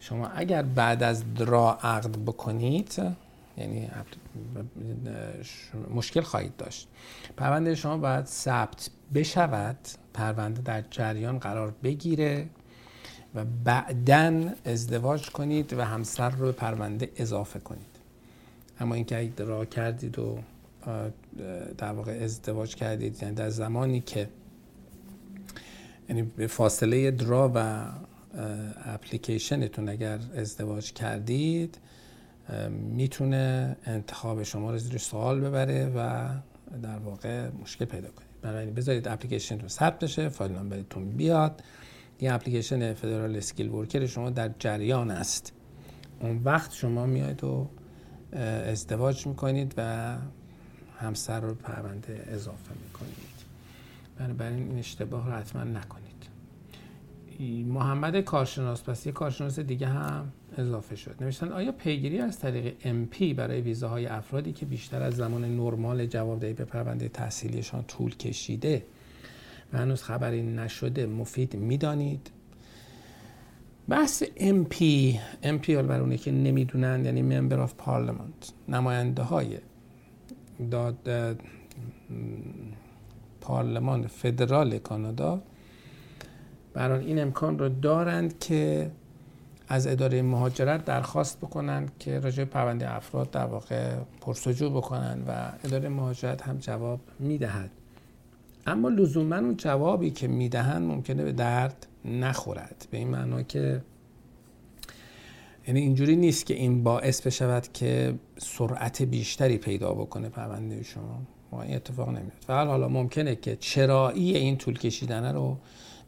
شما 0.00 0.26
اگر 0.26 0.62
بعد 0.62 1.02
از 1.02 1.34
draw 1.34 1.78
عقد 1.82 2.18
بکنید 2.18 3.02
یعنی 3.56 3.90
مشکل 5.94 6.20
خواهید 6.20 6.56
داشت. 6.56 6.88
پرونده 7.36 7.74
شما 7.74 7.98
باید 7.98 8.26
ثبت 8.26 8.90
بشود 9.14 9.78
پرونده 10.14 10.62
در 10.62 10.80
جریان 10.90 11.38
قرار 11.38 11.74
بگیره 11.82 12.48
و 13.34 13.44
بعدا 13.64 14.50
ازدواج 14.64 15.30
کنید 15.30 15.72
و 15.72 15.84
همسر 15.84 16.30
رو 16.30 16.46
به 16.46 16.52
پرونده 16.52 17.10
اضافه 17.16 17.58
کنید. 17.58 17.92
اما 18.80 18.94
اینکه 18.94 19.18
اگه 19.18 19.44
را 19.44 19.64
کردید 19.64 20.18
و 20.18 20.38
در 21.78 21.92
واقع 21.92 22.18
ازدواج 22.22 22.74
کردید 22.74 23.22
یعنی 23.22 23.34
در 23.34 23.50
زمانی 23.50 24.00
که 24.00 24.28
یعنی 26.08 26.22
به 26.22 26.46
فاصله 26.46 27.10
درا 27.10 27.52
و 27.54 27.86
اپلیکیشنتون 28.84 29.88
اگر 29.88 30.18
ازدواج 30.36 30.92
کردید 30.92 31.78
می‌تونه 32.70 33.76
انتخاب 33.84 34.42
شما 34.42 34.70
رو 34.70 34.78
زیر 34.78 34.98
سوال 34.98 35.40
ببره 35.40 35.86
و 35.86 36.28
در 36.82 36.98
واقع 36.98 37.48
مشکل 37.62 37.84
پیدا 37.84 38.08
کنید 38.08 38.28
بنابراین 38.42 38.74
بذارید 38.74 39.08
اپلیکیشن 39.08 39.60
رو 39.60 39.68
ثبت 39.68 39.98
بشه 39.98 40.28
فایل 40.28 40.52
نامبرتون 40.52 41.10
بیاد. 41.10 41.62
این 42.18 42.30
اپلیکیشن 42.30 42.94
فدرال 42.94 43.36
اسکیل 43.36 43.68
ورکر 43.68 44.06
شما 44.06 44.30
در 44.30 44.50
جریان 44.58 45.10
است. 45.10 45.52
اون 46.20 46.40
وقت 46.44 46.72
شما 46.72 47.06
میاید 47.06 47.44
و 47.44 47.68
ازدواج 48.66 49.26
می‌کنید 49.26 49.74
و 49.76 50.14
همسر 50.98 51.40
رو 51.40 51.54
پرونده 51.54 52.24
اضافه 52.28 52.74
می‌کنید. 52.86 53.32
بنابراین 54.18 54.68
این 54.68 54.78
اشتباه 54.78 55.26
رو 55.26 55.32
حتما 55.32 55.64
نکنید. 55.64 56.11
محمد 57.66 58.20
کارشناس 58.20 58.82
پس 58.82 59.06
یه 59.06 59.12
کارشناس 59.12 59.58
دیگه 59.58 59.86
هم 59.86 60.32
اضافه 60.56 60.96
شد. 60.96 61.14
نوشتن 61.20 61.52
آیا 61.52 61.72
پیگیری 61.72 62.18
از 62.18 62.38
طریق 62.38 62.74
MP 62.82 63.34
برای 63.34 63.60
ویزاهای 63.60 64.06
افرادی 64.06 64.52
که 64.52 64.66
بیشتر 64.66 65.02
از 65.02 65.16
زمان 65.16 65.44
نرمال 65.44 66.06
جوابدهی 66.06 66.52
به 66.52 66.64
پرونده 66.64 67.08
تحصیلیشان 67.08 67.84
طول 67.84 68.16
کشیده 68.16 68.84
و 69.72 69.78
هنوز 69.78 70.02
خبری 70.02 70.42
نشده 70.42 71.06
مفید 71.06 71.56
می‌دانید؟ 71.56 72.30
بحث 73.88 74.22
MP 74.38 74.76
MP 75.42 75.70
برای 75.70 76.00
اونه 76.00 76.16
که 76.16 76.32
نمی‌دونن 76.32 77.04
یعنی 77.04 77.22
ممبر 77.22 77.60
آف 77.60 77.74
پارلمنت 77.78 78.52
نماینده 78.68 79.22
های 79.22 79.58
داد 80.70 81.08
پارلمان 83.40 84.06
فدرال 84.06 84.78
کانادا 84.78 85.42
برای 86.74 87.06
این 87.06 87.22
امکان 87.22 87.58
رو 87.58 87.68
دارند 87.68 88.38
که 88.38 88.90
از 89.68 89.86
اداره 89.86 90.22
مهاجرت 90.22 90.84
درخواست 90.84 91.38
بکنند 91.38 91.92
که 91.98 92.20
راجع 92.20 92.44
پرونده 92.44 92.94
افراد 92.94 93.30
در 93.30 93.44
واقع 93.44 93.94
پرسجو 94.20 94.70
بکنند 94.70 95.24
و 95.28 95.52
اداره 95.64 95.88
مهاجرت 95.88 96.42
هم 96.42 96.58
جواب 96.58 97.00
می‌دهد. 97.18 97.70
اما 98.66 98.88
لزوما 98.88 99.36
اون 99.36 99.56
جوابی 99.56 100.10
که 100.10 100.28
می‌دهن 100.28 100.82
ممکنه 100.82 101.24
به 101.24 101.32
درد 101.32 101.86
نخورد. 102.04 102.86
به 102.90 102.98
این 102.98 103.08
معنا 103.08 103.42
که 103.42 103.82
یعنی 105.68 105.80
اینجوری 105.80 106.16
نیست 106.16 106.46
که 106.46 106.54
این 106.54 106.82
باعث 106.82 107.26
بشود 107.26 107.72
که 107.72 108.14
سرعت 108.38 109.02
بیشتری 109.02 109.58
پیدا 109.58 109.92
بکنه 109.92 110.28
پرونده 110.28 110.82
شما. 110.82 111.22
ما 111.52 111.62
این 111.62 111.76
اتفاق 111.76 112.08
نمیاد 112.08 112.32
فقط 112.46 112.66
حالا 112.66 112.88
ممکنه 112.88 113.36
که 113.36 113.56
چرایی 113.56 114.36
این 114.36 114.56
طول 114.56 114.78
کشیدنه 114.78 115.32
رو 115.32 115.56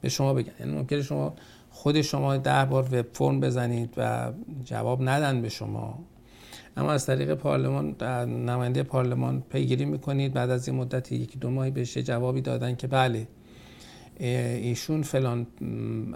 به 0.05 0.11
شما 0.11 0.35
بگن 0.35 0.53
یعنی 0.61 0.73
ممکنه 0.73 1.03
شما 1.03 1.35
خود 1.71 2.03
شما 2.03 2.37
ده 2.37 2.65
بار 2.65 2.89
وب 2.93 3.07
فرم 3.13 3.41
بزنید 3.41 3.95
و 3.97 4.33
جواب 4.65 5.09
ندن 5.09 5.43
به 5.43 5.49
شما. 5.49 5.99
اما 6.77 6.93
از 6.93 7.07
طریق 7.07 7.35
پارلمان 7.35 7.97
نماینده 8.27 8.83
پارلمان 8.83 9.43
پیگیری 9.51 9.85
می‌کنید. 9.85 10.33
بعد 10.33 10.51
از 10.51 10.69
این 10.69 10.77
مدت 10.77 11.13
یکی 11.13 11.39
دو 11.39 11.51
ماهی 11.51 11.71
بهش 11.71 11.99
جوابی 11.99 12.41
دادن 12.41 12.77
که 12.77 12.87
بله 12.87 13.29
ایشون 14.21 15.03
فلان 15.03 15.47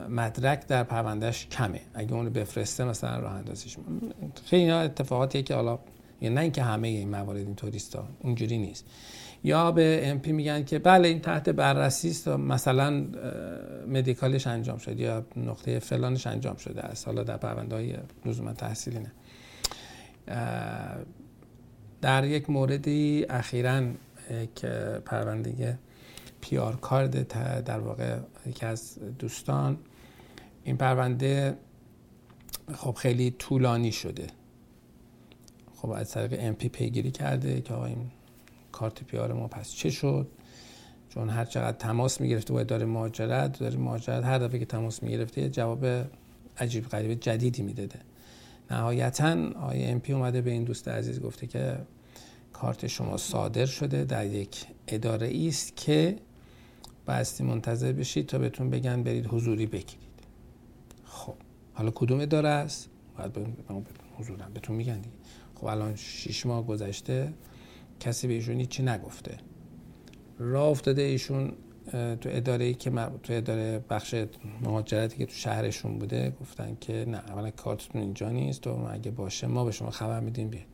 مدرک 0.08 0.66
در 0.66 0.82
پروندهش 0.82 1.46
کمه. 1.46 1.80
اگه 1.94 2.12
اونو 2.12 2.30
بفرسته 2.30 2.84
مثلا 2.84 3.18
راه 3.18 3.32
اندازیش 3.32 3.76
خیلی 4.44 4.70
اتفاقاتیه 4.70 5.42
که 5.42 5.54
حالا 5.54 5.78
یعنی 6.20 6.34
نه 6.34 6.40
اینکه 6.40 6.62
همه 6.62 6.88
این 6.88 7.10
موارد 7.10 7.36
اینطوریست 7.36 7.98
اونجوری 8.20 8.58
نیست. 8.58 8.84
یا 9.44 9.72
به 9.72 10.00
ام 10.04 10.18
پی 10.18 10.32
میگن 10.32 10.64
که 10.64 10.78
بله 10.78 11.08
این 11.08 11.20
تحت 11.20 11.48
بررسی 11.48 12.10
است 12.10 12.28
مثلا 12.28 13.06
مدیکالش 13.88 14.46
انجام 14.46 14.78
شد 14.78 15.00
یا 15.00 15.26
نقطه 15.36 15.78
فلانش 15.78 16.26
انجام 16.26 16.56
شده 16.56 16.82
است. 16.82 17.06
حالا 17.06 17.22
در 17.22 17.36
پرونده 17.36 17.76
های 17.76 17.96
لزوما 18.26 18.52
تحصیلی 18.52 18.98
نه. 18.98 19.12
در 22.00 22.24
یک 22.24 22.50
موردی 22.50 23.26
اخیرا 23.30 23.82
که 24.54 25.02
پرونده 25.04 25.78
پیار 26.40 26.76
کارد 26.76 27.28
در 27.64 27.78
واقع 27.78 28.18
یکی 28.46 28.66
از 28.66 28.98
دوستان 29.18 29.78
این 30.64 30.76
پرونده 30.76 31.58
خب 32.74 32.92
خیلی 32.92 33.30
طولانی 33.30 33.92
شده. 33.92 34.26
خب 35.76 35.90
از 35.90 36.10
طریق 36.10 36.40
ام 36.42 36.54
پی 36.54 36.68
پیگیری 36.68 37.10
کرده 37.10 37.60
که 37.60 37.74
آقا 37.74 37.84
این 37.84 38.10
کارت 38.78 39.04
پیار 39.04 39.32
ما 39.32 39.48
پس 39.48 39.70
چه 39.70 39.90
شد؟ 39.90 40.28
چون 41.08 41.28
هر 41.28 41.44
چقدر 41.44 41.76
تماس 41.76 42.20
می‌گرفته 42.20 42.52
با 42.52 42.60
اداره 42.60 42.86
مهاجرت 42.86 43.58
داره 43.58 43.76
مهاجرت 43.76 44.24
هر 44.24 44.38
دفعه 44.38 44.58
که 44.58 44.64
تماس 44.64 45.02
می‌گرفته 45.02 45.48
جواب 45.48 45.86
عجیب 46.58 46.88
غریب 46.88 47.20
جدیدی 47.20 47.62
می‌داده. 47.62 47.98
نهایتا 48.70 49.50
آقای 49.50 49.84
ام 49.84 50.00
پی 50.00 50.12
اومده 50.12 50.40
به 50.40 50.50
این 50.50 50.64
دوست 50.64 50.88
عزیز 50.88 51.20
گفته 51.20 51.46
که 51.46 51.78
کارت 52.52 52.86
شما 52.86 53.16
صادر 53.16 53.66
شده 53.66 54.04
در 54.04 54.26
یک 54.26 54.66
اداره 54.88 55.46
است 55.48 55.76
که 55.76 56.16
بایستی 57.06 57.44
منتظر 57.44 57.92
بشید 57.92 58.26
تا 58.26 58.38
بهتون 58.38 58.70
بگن 58.70 59.02
برید 59.02 59.26
حضوری 59.26 59.66
بگیرید. 59.66 60.08
خب 61.04 61.34
حالا 61.74 61.90
کدوم 61.90 62.20
اداره 62.20 62.48
است؟ 62.48 62.88
باید 63.18 63.38
حضورم 64.18 64.50
بهتون 64.54 64.76
میگن 64.76 65.00
دیگه. 65.00 65.16
خب 65.54 65.66
الان 65.66 65.96
شیش 65.96 66.46
ماه 66.46 66.66
گذشته. 66.66 67.32
کسی 68.00 68.26
به 68.26 68.34
ایشون 68.34 68.64
چی 68.64 68.82
نگفته. 68.82 69.36
راه 70.38 70.68
افتاده 70.68 71.02
ایشون 71.02 71.52
تو 71.92 72.28
اداره 72.32 72.64
ای 72.64 72.74
که 72.74 72.90
تو 73.22 73.32
اداره 73.32 73.84
بخش 73.90 74.14
مهاجرتی 74.60 75.16
که 75.16 75.26
تو 75.26 75.32
شهرشون 75.32 75.98
بوده 75.98 76.32
گفتن 76.40 76.76
که 76.80 77.04
نه 77.08 77.18
اولا 77.18 77.50
کارتتون 77.50 78.00
اینجا 78.00 78.30
نیست 78.30 78.66
و 78.66 78.70
اگه 78.70 79.10
باشه 79.10 79.46
ما 79.46 79.64
به 79.64 79.70
شما 79.70 79.90
خبر 79.90 80.20
میدیم 80.20 80.48
بیاید 80.48 80.66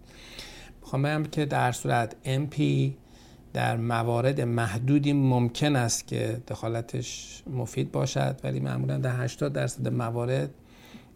می‌خوام 0.80 1.02
بگم 1.02 1.24
که 1.24 1.44
در 1.44 1.72
صورت 1.72 2.16
MP 2.24 2.62
در 3.52 3.76
موارد 3.76 4.40
محدودی 4.40 5.12
ممکن 5.12 5.76
است 5.76 6.06
که 6.06 6.42
دخالتش 6.48 7.42
مفید 7.50 7.92
باشد 7.92 8.40
ولی 8.44 8.60
معمولا 8.60 8.98
در 8.98 9.24
80 9.24 9.52
درصد 9.52 9.88
موارد 9.88 10.50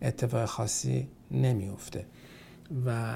اتفاق 0.02 0.44
خاصی 0.44 1.08
نمیفته 1.30 2.06
و 2.86 3.14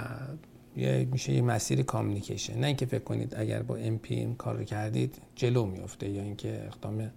یه 0.76 1.08
میشه 1.12 1.32
یه 1.32 1.42
مسیر 1.42 1.82
کامیکیشن 1.82 2.58
نه 2.58 2.66
اینکه 2.66 2.86
فکر 2.86 3.04
کنید 3.04 3.34
اگر 3.36 3.62
با 3.62 3.76
ام 3.76 3.98
پی 3.98 4.14
این 4.14 4.34
کار 4.34 4.56
رو 4.56 4.64
کردید 4.64 5.14
جلو 5.34 5.66
میفته 5.66 6.08
یا 6.08 6.22
اینکه 6.22 6.64
اقدام 6.66 7.10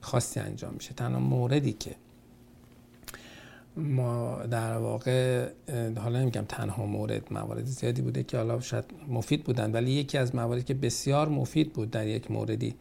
خاصی 0.00 0.40
انجام 0.40 0.74
میشه. 0.74 0.94
تنها 0.94 1.20
موردی 1.20 1.72
که 1.72 1.94
ما 3.76 4.36
در 4.50 4.76
واقع 4.76 5.48
حالا 5.96 6.20
نمیگم 6.20 6.44
تنها 6.48 6.86
مورد 6.86 7.32
موارد 7.32 7.64
زیادی 7.64 8.02
بوده 8.02 8.22
که 8.22 8.36
حالا 8.36 8.60
شاید 8.60 8.84
مفید 9.08 9.44
بودن 9.44 9.72
ولی 9.72 9.90
یکی 9.90 10.18
از 10.18 10.34
مواردی 10.34 10.62
که 10.62 10.74
بسیار 10.74 11.28
مفید 11.28 11.72
بود 11.72 11.90
در 11.90 12.06
یک 12.06 12.30
موردی 12.30 12.74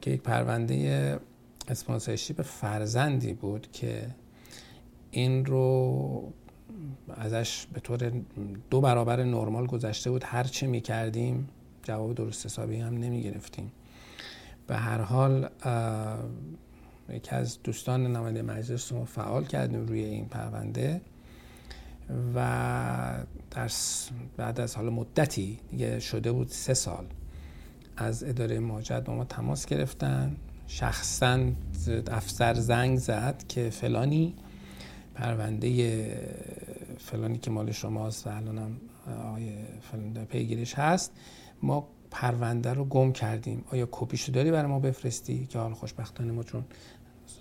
که 0.00 0.10
یک 0.10 0.22
پرونده 0.22 1.18
اسپانسرشیپ 1.68 2.42
فرزندی 2.42 3.32
بود 3.32 3.68
که 3.72 4.06
این 5.10 5.44
رو 5.44 6.32
ازش 7.16 7.66
به 7.72 7.80
طور 7.80 8.12
دو 8.70 8.80
برابر 8.80 9.24
نرمال 9.24 9.66
گذشته 9.66 10.10
بود. 10.10 10.24
هر 10.24 10.44
چه 10.44 10.66
می 10.66 10.80
کردیم 10.80 11.48
جواب 11.82 12.14
درست 12.14 12.46
حسابی 12.46 12.76
هم 12.76 12.94
نمی 12.94 13.22
گرفتیم 13.22 13.72
به 14.66 14.76
هر 14.76 15.00
حال 15.00 15.48
یکی 17.08 17.30
از 17.30 17.62
دوستان 17.62 18.06
نماینده 18.06 18.42
مجلس 18.42 18.92
رو 18.92 19.04
فعال 19.04 19.44
کردیم 19.44 19.86
روی 19.86 20.04
این 20.04 20.24
پرونده 20.24 21.00
و 22.34 23.24
در 23.50 23.70
بعد 24.36 24.60
از 24.60 24.76
حال 24.76 24.88
مدتی 24.88 25.58
دیگه 25.70 26.00
شده 26.00 26.32
بود 26.32 26.48
سه 26.48 26.74
سال 26.74 27.04
از 27.96 28.24
اداره 28.24 28.60
مهاجرت 28.60 29.04
با 29.04 29.14
ما 29.14 29.24
تماس 29.24 29.66
گرفتن. 29.66 30.36
شخصا 30.66 31.40
افسر 32.10 32.54
زنگ 32.54 32.98
زد 32.98 33.44
که 33.48 33.70
فلانی 33.70 34.34
پرونده 35.18 35.68
فلانی 36.98 37.38
که 37.38 37.50
مال 37.50 37.72
شماست 37.72 38.26
و 38.26 38.30
الانم 38.30 38.76
آقای 39.28 39.50
فلان 39.80 40.24
پیگیرش 40.24 40.74
هست 40.74 41.12
ما 41.62 41.88
پرونده 42.10 42.74
رو 42.74 42.84
گم 42.84 43.12
کردیم. 43.12 43.64
آیا 43.72 43.88
کپیشو 43.90 44.32
داری 44.32 44.50
برای 44.50 44.66
ما 44.66 44.78
بفرستی؟ 44.78 45.46
که 45.46 45.58
حال 45.58 45.72
خوشبختانه 45.72 46.32
ما 46.32 46.42
چون 46.42 46.64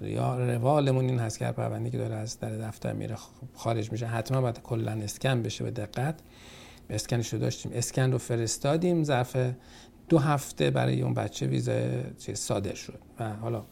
یا 0.01 0.37
روالمون 0.37 1.05
این 1.09 1.19
هست 1.19 1.39
که 1.39 1.45
پرونده 1.45 1.89
که 1.89 1.97
داره 1.97 2.15
از 2.15 2.39
در 2.39 2.57
دفتر 2.57 2.93
میره 2.93 3.15
خارج 3.53 3.91
میشه 3.91 4.05
حتما 4.05 4.41
باید 4.41 4.61
کلا 4.61 4.91
اسکن 4.91 5.41
بشه 5.43 5.63
به 5.63 5.71
دقت. 5.71 6.19
اسکنش 6.89 7.33
رو 7.33 7.39
داشتیم. 7.39 7.71
اسکن 7.75 8.11
رو 8.11 8.17
فرستادیم 8.17 9.03
ظرف 9.03 9.37
دو 10.09 10.17
هفته 10.17 10.71
برای 10.71 11.01
اون 11.01 11.13
بچه 11.13 11.47
ویزا 11.47 11.81
صادر 12.33 12.73
شد. 12.73 12.99
و 13.19 13.33
حالا 13.33 13.65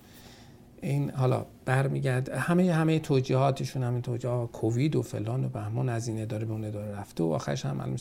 این 0.82 1.12
حالا 1.12 1.46
برمیگرد 1.66 2.30
همه 2.30 2.74
همه 2.74 3.00
توجیهاتشون 3.00 3.84
همین 3.84 4.02
توجیهات 4.02 4.52
کووید 4.52 4.96
و 4.96 5.02
فلان 5.02 5.46
و 5.46 5.50
بهمان 5.50 5.90
از 5.90 6.08
این 6.08 6.22
اداره 6.22 6.46
به 6.46 6.54
اون 6.54 6.66
اداره 6.66 6.98
رفته 6.98 7.24
و 7.24 7.28
آخرش 7.28 7.66
هم 7.66 7.78
معلوم 7.78 7.96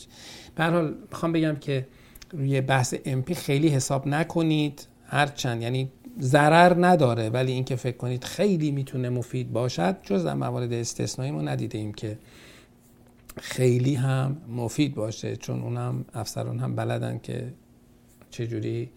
به 0.55 0.63
حال 0.63 0.95
می‌خوام 1.11 1.31
بگم 1.31 1.55
که 1.55 1.87
روی 2.31 2.61
بحث 2.61 2.95
امپی 3.05 3.35
خیلی 3.35 3.67
حساب 3.67 4.07
نکنید. 4.07 4.87
هرچند 5.07 5.61
یعنی 5.61 5.91
ضرر 6.19 6.85
نداره 6.85 7.29
ولی 7.29 7.51
اینکه 7.51 7.75
فکر 7.75 7.97
کنید 7.97 8.23
خیلی 8.23 8.71
می‌تونه 8.71 9.09
مفید 9.09 9.53
باشد 9.53 9.97
جز 10.03 10.25
در 10.25 10.33
موارد 10.33 10.73
استثنایی 10.73 11.31
ما 11.31 11.41
ندیده 11.41 11.77
ایم 11.77 11.93
که 11.93 12.17
خیلی 13.37 13.95
هم 13.95 14.37
مفید 14.49 14.95
باشه 14.95 15.35
چون 15.35 15.61
اونم 15.61 16.05
افسران 16.13 16.59
هم 16.59 16.75
بلدن 16.75 17.19
که 17.23 17.53
چجوری 18.29 18.89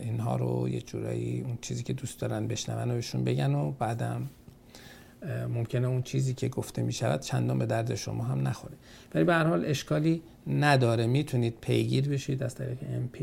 اینها 0.00 0.36
رو 0.36 0.68
یه 0.68 0.80
جورایی 0.80 1.40
اون 1.40 1.58
چیزی 1.60 1.82
که 1.82 1.92
دوست 1.92 2.20
دارن 2.20 2.46
بشنون 2.46 2.90
و 2.90 2.94
بهشون 2.94 3.24
بگن 3.24 3.54
و 3.54 3.72
بعدم 3.72 4.30
ممکنه 5.48 5.86
اون 5.86 6.02
چیزی 6.02 6.34
که 6.34 6.48
گفته 6.48 6.82
می 6.82 6.92
شود 6.92 7.20
چندان 7.20 7.58
به 7.58 7.66
درد 7.66 7.94
شما 7.94 8.24
هم 8.24 8.48
نخوره. 8.48 8.74
ولی 9.14 9.24
به 9.24 9.34
هر 9.34 9.46
حال 9.46 9.64
اشکالی 9.64 10.22
نداره. 10.46 11.06
می‌تونید 11.06 11.54
پیگیر 11.60 12.08
بشید 12.08 12.42
از 12.42 12.54
طریق 12.54 12.78
MP 12.80 13.22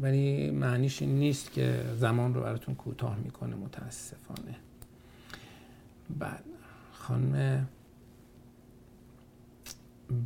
ولی 0.00 0.50
معنیش 0.50 1.02
این 1.02 1.18
نیست 1.18 1.52
که 1.52 1.80
زمان 1.96 2.34
رو 2.34 2.40
براتون 2.40 2.74
کوتاه 2.74 3.18
می‌کنه 3.18 3.56
متاسفانه. 3.56 4.56
بعد 6.18 6.44
خانم 6.92 7.66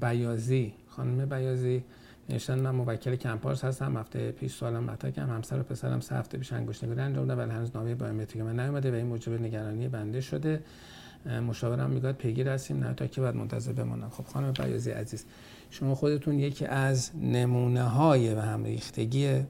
بیازی 0.01 0.73
خانم 0.89 1.27
بیازی. 1.27 1.85
نشان 2.29 2.61
من 2.61 2.71
موکل 2.71 3.17
کمپارس 3.17 3.65
هستم. 3.65 3.97
هفته 3.97 4.33
پیش 4.33 4.55
سوالم 4.55 4.85
مطرح 4.85 5.11
کردم. 5.11 5.35
همسر 5.35 5.61
و 5.61 5.63
پسرم 5.63 6.01
سه 6.01 6.15
هفته 6.15 6.39
پیش 6.39 6.53
انگشت 6.53 6.85
نگاری 6.85 7.01
انجام 7.01 7.27
دادن 7.27 7.41
ولی 7.41 7.51
هنوز 7.51 7.71
نامه 7.75 7.95
بایومتریک 7.95 8.43
من 8.43 8.61
نیومده 8.61 8.91
و 8.91 8.95
این 8.95 9.07
موجب 9.07 9.41
نگرانی 9.41 9.89
بنده 9.89 10.21
شده. 10.21 10.63
مشاورم 11.47 11.91
میگه 11.91 12.13
پیگیر 12.13 12.49
هستیم. 12.49 12.85
نه 12.85 12.95
تا 12.95 13.07
که 13.07 13.21
بعد 13.21 13.37
منتظر 13.37 13.73
بمانم 13.73 14.11
خب 14.11 14.25
خانم 14.25 14.53
بیازی 14.53 14.91
عزیز 14.91 15.25
شما 15.71 15.95
خودتون 15.95 16.39
یکی 16.39 16.67
از 16.67 17.11
نمونه 17.17 17.83
های 17.83 18.35
و 18.35 18.41
هم 18.41 18.65
ریختگی 18.65 19.43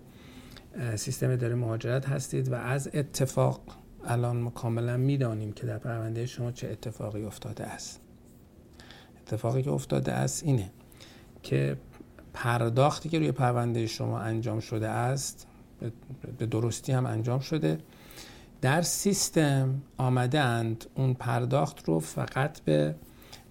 سیستم 0.96 1.36
داره 1.36 1.54
مهاجرت 1.54 2.08
هستید 2.08 2.52
و 2.52 2.54
از 2.54 2.90
اتفاق 2.94 3.60
الان 4.04 4.50
کاملا 4.50 4.96
می‌دانیم 4.96 5.52
که 5.52 5.66
در 5.66 5.78
پرونده 5.78 6.26
شما 6.26 6.52
چه 6.52 6.68
اتفاقی 6.68 7.24
افتاده 7.24 7.64
است. 7.64 8.00
اتفاقی 9.20 9.62
که 9.62 9.70
افتاده 9.70 10.12
است 10.12 10.44
اینه 10.44 10.70
که 11.42 11.76
پرداختی 12.36 13.08
که 13.08 13.18
روی 13.18 13.32
پرونده 13.32 13.86
شما 13.86 14.18
انجام 14.18 14.60
شده 14.60 14.88
است 14.88 15.46
به 16.38 16.46
درستی 16.46 16.92
هم 16.92 17.06
انجام 17.06 17.40
شده. 17.40 17.78
در 18.60 18.82
سیستم 18.82 19.82
آمده 19.98 20.40
اند 20.40 20.84
اون 20.94 21.14
پرداخت 21.14 21.88
رو 21.88 22.00
فقط 22.00 22.60
به 22.60 22.94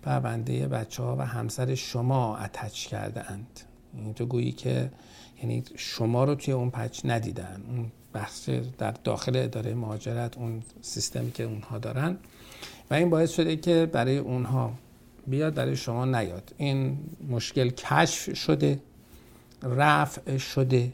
پرونده 0.02 0.67
بچه 0.67 1.04
ها 1.04 1.15
و 1.15 1.26
همسر 1.26 1.76
شما 1.76 2.38
اتچ 2.38 2.88
کرده 2.88 3.32
اند 3.32 3.60
یعنی 3.98 4.13
تو 4.13 4.26
گویی 4.26 4.52
که 4.52 4.91
یعنی 5.41 5.63
شما 5.76 6.24
رو 6.24 6.36
توی 6.36 6.54
اون 6.54 6.69
پچ 6.69 7.02
ندیدن. 7.06 7.62
اون 7.67 7.91
بخش 8.13 8.50
در 8.78 8.91
داخل 8.91 9.36
اداره 9.36 9.74
مهاجرت 9.74 10.38
اون 10.38 10.63
سیستمی 10.82 11.32
که 11.32 11.43
اونها 11.43 11.78
دارن. 11.78 12.17
و 12.91 12.93
این 12.93 13.10
باعث 13.10 13.32
شده 13.32 13.56
که 13.56 13.89
برای 13.91 14.17
اونها 14.17 14.74
بیاد 15.28 15.54
برای 15.54 15.76
شما 15.76 16.06
نیاد. 16.06 16.54
این 16.58 16.98
مشکل 17.30 17.70
کشف 17.70 18.38
شده 18.38 18.80
رفع 19.64 20.38
شده 20.38 20.94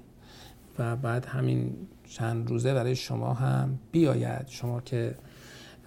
و 0.79 0.95
بعد 0.95 1.25
همین 1.25 1.75
چند 2.09 2.49
روزه 2.49 2.73
برای 2.73 2.95
شما 2.95 3.33
هم 3.33 3.79
بیاید. 3.91 4.47
شما 4.47 4.81
که 4.81 5.15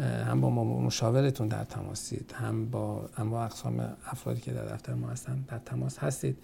هم 0.00 0.40
با 0.40 0.50
مشاورتون 0.64 1.48
در 1.48 1.64
تماسید 1.64 2.34
هم 2.38 2.70
با 2.70 3.08
انواع 3.16 3.44
اقسام 3.44 3.96
افرادی 4.06 4.40
که 4.40 4.52
در 4.52 4.64
دفتر 4.64 4.94
ما 4.94 5.08
هستن 5.08 5.44
در 5.48 5.58
تماس 5.58 5.98
هستید. 5.98 6.36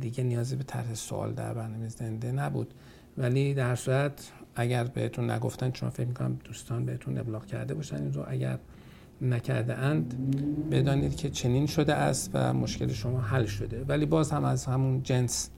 دیگه 0.00 0.24
نیازی 0.24 0.56
به 0.56 0.64
طرح 0.64 0.94
سوال 0.94 1.32
در 1.32 1.54
برنامه 1.54 1.88
زنده 1.88 2.32
نبود. 2.32 2.74
ولی 3.18 3.54
در 3.54 3.74
صورت 3.74 4.30
اگر 4.56 4.84
بهتون 4.84 5.30
نگفتن 5.30 5.70
چون 5.70 5.90
فکر 5.90 6.06
می‌کنم 6.06 6.38
دوستان 6.44 6.84
بهتون 6.84 7.18
ابلاغ 7.18 7.46
کرده 7.46 7.74
باشن 7.74 7.96
این 7.96 8.12
رو 8.12 8.24
اگر 8.28 8.58
نکرده 9.20 9.74
اند 9.74 10.14
بدانید 10.70 11.16
که 11.16 11.30
چنین 11.30 11.66
شده 11.66 11.94
است 11.94 12.30
و 12.34 12.54
مشکل 12.54 12.88
شما 12.88 13.20
حل 13.20 13.46
شده. 13.46 13.84
ولی 13.84 14.06
باز 14.06 14.30
هم 14.30 14.44
از 14.44 14.66
همون 14.66 15.02
جنس 15.02 15.50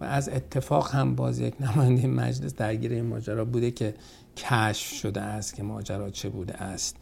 و 0.00 0.04
از 0.04 0.28
اتفاق 0.28 0.94
هم 0.94 1.14
باز 1.14 1.38
یک 1.40 1.54
نماینده 1.60 2.06
مجلس 2.06 2.54
درگیر 2.54 2.92
این 2.92 3.04
ماجرا 3.04 3.44
بوده 3.44 3.70
که 3.70 3.94
کشف 4.36 4.92
شده 4.92 5.20
است 5.20 5.54
که 5.54 5.62
ماجرا 5.62 6.10
چه 6.10 6.28
بوده 6.28 6.62
است. 6.62 6.96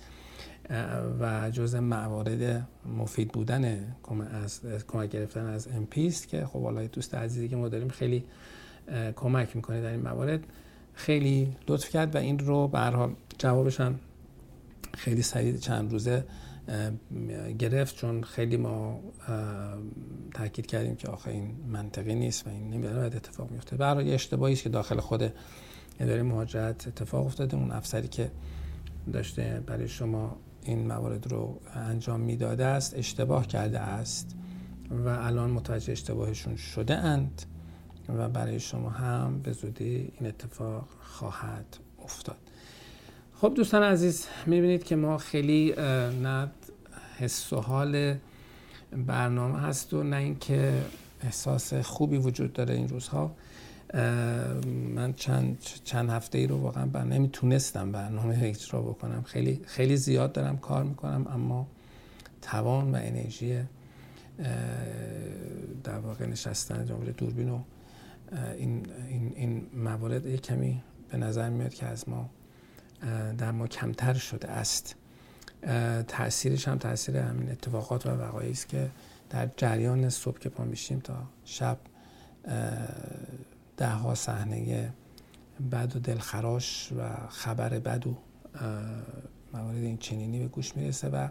و 1.21 1.51
جز 1.51 1.75
موارد 1.75 2.69
مفید 2.99 3.33
بودن 3.33 3.95
کمک 4.87 5.11
گرفتن 5.11 5.47
از 5.47 5.69
امپیست 5.69 6.29
که 6.29 6.47
خب 6.47 6.57
والله 6.57 6.89
دوست 6.89 7.15
عزیزی 7.15 7.49
که 7.49 7.57
ما 7.57 7.69
داریم 7.69 7.89
خیلی 7.89 8.25
کمک 9.17 9.57
می‌کنه 9.57 9.83
در 9.83 9.91
این 9.91 10.03
موارد 10.03 10.41
خیلی 10.95 11.57
لطف 11.69 11.91
کرد 11.91 12.15
و 12.15 12.19
این 12.19 12.39
رو 12.39 12.69
به 12.69 13.09
جوابش 13.39 13.81
هم 13.81 13.99
خیلی 14.97 15.23
سریع 15.23 15.57
چند 15.57 15.93
روزه 15.93 16.25
گرفت 17.59 17.97
چون 17.97 18.23
خیلی 18.23 18.57
ما 18.57 19.01
تاکید 20.35 20.67
کردیم 20.67 20.97
که 20.97 21.09
آخه 21.09 21.31
این 21.31 21.57
منطقی 21.69 22.15
نیست 22.15 22.47
و 22.47 22.51
این 22.51 22.71
نمی‌دونه 22.71 23.01
اتفاق 23.01 23.51
میفته 23.51 23.77
برای 23.77 24.15
اشتباهی 24.15 24.53
است 24.53 24.63
که 24.63 24.69
داخل 24.69 25.01
خود 25.01 25.33
اداره 26.01 26.23
مهاجرت 26.23 26.89
اتفاق 26.89 27.27
افتاده. 27.27 27.57
اون 27.57 27.73
افسری 27.73 28.09
که 28.09 28.31
داشته 29.13 29.63
برای 29.67 29.89
شما 29.89 30.37
این 30.63 30.87
موارد 30.87 31.33
رو 31.33 31.61
انجام 31.75 32.21
می‌داده 32.21 32.65
است 32.65 32.95
اشتباه 32.95 33.47
کرده 33.47 33.81
است 33.81 34.37
و 34.91 35.09
الان 35.09 35.51
متوجه 35.51 35.93
اشتباهشون 35.93 36.57
شده 36.57 36.95
اند 36.95 37.43
و 38.09 38.29
برای 38.29 38.61
شما 38.61 38.91
هم 38.91 39.41
به 39.43 39.53
زودی 39.53 40.13
این 40.19 40.29
اتفاق 40.29 40.89
خواهد 41.01 41.77
افتاد. 42.05 42.46
خب 43.41 43.53
دوستان 43.55 43.83
عزیز 43.83 44.27
می‌بینید 44.47 44.85
که 44.85 44.97
ما 44.97 45.19
خیلی 45.19 45.75
نه 46.23 46.49
حس 47.19 47.53
و 47.53 47.61
حال 47.61 48.15
برنامه 49.07 49.59
هست 49.61 49.95
و 49.95 50.03
نه 50.03 50.17
اینکه 50.17 50.83
احساس 51.23 51.75
خوبی 51.75 52.17
وجود 52.17 52.53
داره 52.53 52.75
این 52.75 52.89
روزها. 52.89 53.37
من 54.95 55.15
چند 55.17 55.59
چند 55.85 56.11
هفته 56.11 56.39
ای 56.39 56.47
رو 56.47 56.57
واقعا 56.57 56.87
بر 56.87 57.05
نمی‌تونستم 57.05 57.93
برنامه 57.93 58.39
اجرا 58.43 58.83
بکنم. 58.83 59.23
خیلی 59.23 59.61
خیلی 59.67 59.97
زیاد 59.97 60.33
دارم 60.33 60.59
کار 60.59 60.85
می‌کنم 60.85 61.27
اما 61.27 61.67
توان 62.43 62.95
و 62.95 62.97
انرژی 63.03 63.59
در 65.85 65.99
واقع 65.99 66.27
نشستن 66.27 66.85
جامعه 66.87 67.13
دوربین 67.13 67.51
و 67.51 67.59
این, 68.59 68.87
این, 69.09 69.33
این 69.37 69.67
موارد 69.75 70.27
یک 70.27 70.43
کمی 70.43 70.83
به 71.11 71.19
نظر 71.19 71.51
میاد 71.51 71.75
که 71.75 71.87
از 71.87 72.09
ما 72.09 72.31
در 73.39 73.51
ما 73.51 73.67
کمتر 73.67 74.15
شده 74.15 74.49
است. 74.49 74.97
تاثیرش 76.09 76.69
هم 76.69 76.79
تاثیر 76.79 77.17
همین 77.17 77.51
اتفاقات 77.51 78.07
و 78.07 78.11
وقایعی 78.11 78.53
است 78.53 78.69
که 78.69 78.91
در 79.31 79.49
جریان 79.57 80.09
صبح 80.09 80.39
که 80.39 80.49
پا 80.49 80.65
میشیم 80.65 81.01
تا 81.01 81.15
شب 81.45 81.79
ده 83.77 83.89
ها 83.89 84.15
صحنه 84.15 84.93
بد 85.73 85.97
و 85.97 85.99
دلخراش 85.99 86.93
و 86.93 87.29
خبر 87.29 87.69
بد 87.69 88.07
و 88.07 88.17
موارد 89.53 89.77
این 89.77 89.97
چنینی 89.99 90.39
به 90.39 90.47
گوش 90.47 90.77
می‌رسه 90.77 91.09
و 91.09 91.29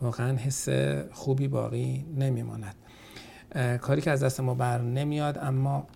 واقعا 0.00 0.36
حس 0.36 0.68
خوبی 1.12 1.48
باقی 1.48 2.06
نمیماند. 2.16 2.74
کاری 3.80 4.00
که 4.00 4.10
از 4.10 4.22
دست 4.22 4.40
ما 4.40 4.54
بر 4.54 4.80
نمیاد 4.80 5.38
اما 5.38 5.86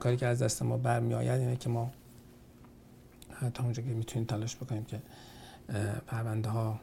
کاری 0.00 0.16
که 0.16 0.26
از 0.26 0.42
دست 0.42 0.62
ما 0.62 0.76
بر 0.76 1.00
میآید 1.00 1.40
اینه 1.40 1.56
که 1.56 1.68
ما 1.68 1.90
تا 3.50 3.62
اونجا 3.62 3.82
که 3.82 3.88
می‌تونیم 3.88 4.26
تلاش 4.26 4.56
بکنیم 4.56 4.84
که 4.84 5.02
پرونده 6.06 6.48
ها 6.48 6.80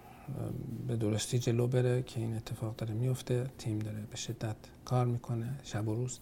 به 0.87 0.95
درستی 0.95 1.39
جلو 1.39 1.67
بره 1.67 2.03
که 2.03 2.19
این 2.19 2.35
اتفاق 2.35 2.75
داره 2.75 2.93
میفته 2.93 3.45
تیم 3.57 3.79
داره 3.79 4.03
به 4.11 4.17
شدت 4.17 4.55
کار 4.85 5.05
می‌کنه 5.05 5.49
شب 5.63 5.87
و 5.87 5.95
روز 5.95 6.19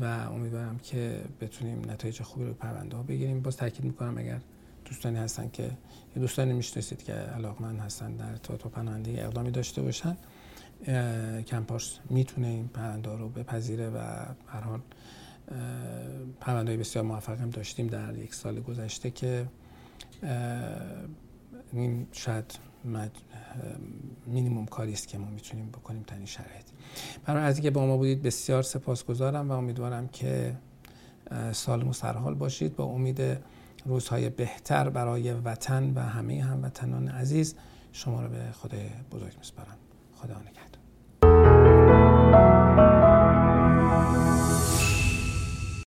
و 0.00 0.04
امیدوارم 0.04 0.78
که 0.78 1.20
بتونیم 1.40 1.90
نتایج 1.90 2.22
خوبی 2.22 2.46
رو 2.46 2.54
پرونده 2.54 2.96
ها 2.96 3.02
بگیریم. 3.02 3.40
باز 3.40 3.56
تاکید 3.56 3.84
می‌کنم 3.84 4.18
اگر 4.18 4.40
دوستانی 4.84 5.18
هستن 5.18 5.50
که 5.52 5.62
یه 5.62 6.20
دوستانی 6.20 6.52
می‌شناسید 6.52 7.02
که 7.02 7.12
علاقمند 7.12 7.80
هستن 7.80 8.16
در 8.16 8.36
تو 8.36 8.68
پناهنده 8.68 9.24
اقدامی 9.24 9.50
داشته 9.50 9.82
باشن 9.82 10.16
کمپاس 11.46 11.98
می‌تونه 12.10 12.46
این 12.46 12.68
پرونده 12.68 13.16
رو 13.16 13.28
بپذیره 13.28 13.90
و 13.90 13.98
هر 14.46 14.60
حال 14.60 14.80
پرونده 16.40 16.76
بسیار 16.76 17.04
موفق 17.04 17.40
هم 17.40 17.50
داشتیم 17.50 17.86
در 17.86 18.16
یک 18.16 18.34
سال 18.34 18.60
گذشته 18.60 19.10
که 19.10 19.46
این 21.72 22.06
شاید 22.12 22.58
مینیموم 24.26 24.66
کاری 24.66 24.92
است 24.92 25.08
که 25.08 25.18
ما 25.18 25.26
می‌تونیم 25.30 25.68
بکنیم 25.68 26.02
تا 26.02 26.16
این 26.16 26.26
شرایط. 26.26 26.64
برای 27.24 27.42
از 27.42 27.56
اینکه 27.56 27.70
با 27.70 27.86
ما 27.86 27.96
بودید 27.96 28.22
بسیار 28.22 28.62
سپاسگزارم 28.62 29.50
و 29.50 29.52
امیدوارم 29.52 30.08
که 30.08 30.56
سالم 31.52 31.88
و 31.88 31.92
سرحال 31.92 32.34
باشید. 32.34 32.76
با 32.76 32.84
امید 32.84 33.20
روزهای 33.84 34.28
بهتر 34.30 34.90
برای 34.90 35.32
وطن 35.32 35.92
و 35.94 36.00
همه 36.00 36.44
هموطنان 36.44 37.08
عزیز 37.08 37.54
شما 37.92 38.22
رو 38.22 38.28
به 38.28 38.52
خدای 38.52 38.88
بزرگ 39.12 39.36
میسپارم. 39.38 39.76
خدا 40.14 40.38
نگهدار 40.40 40.67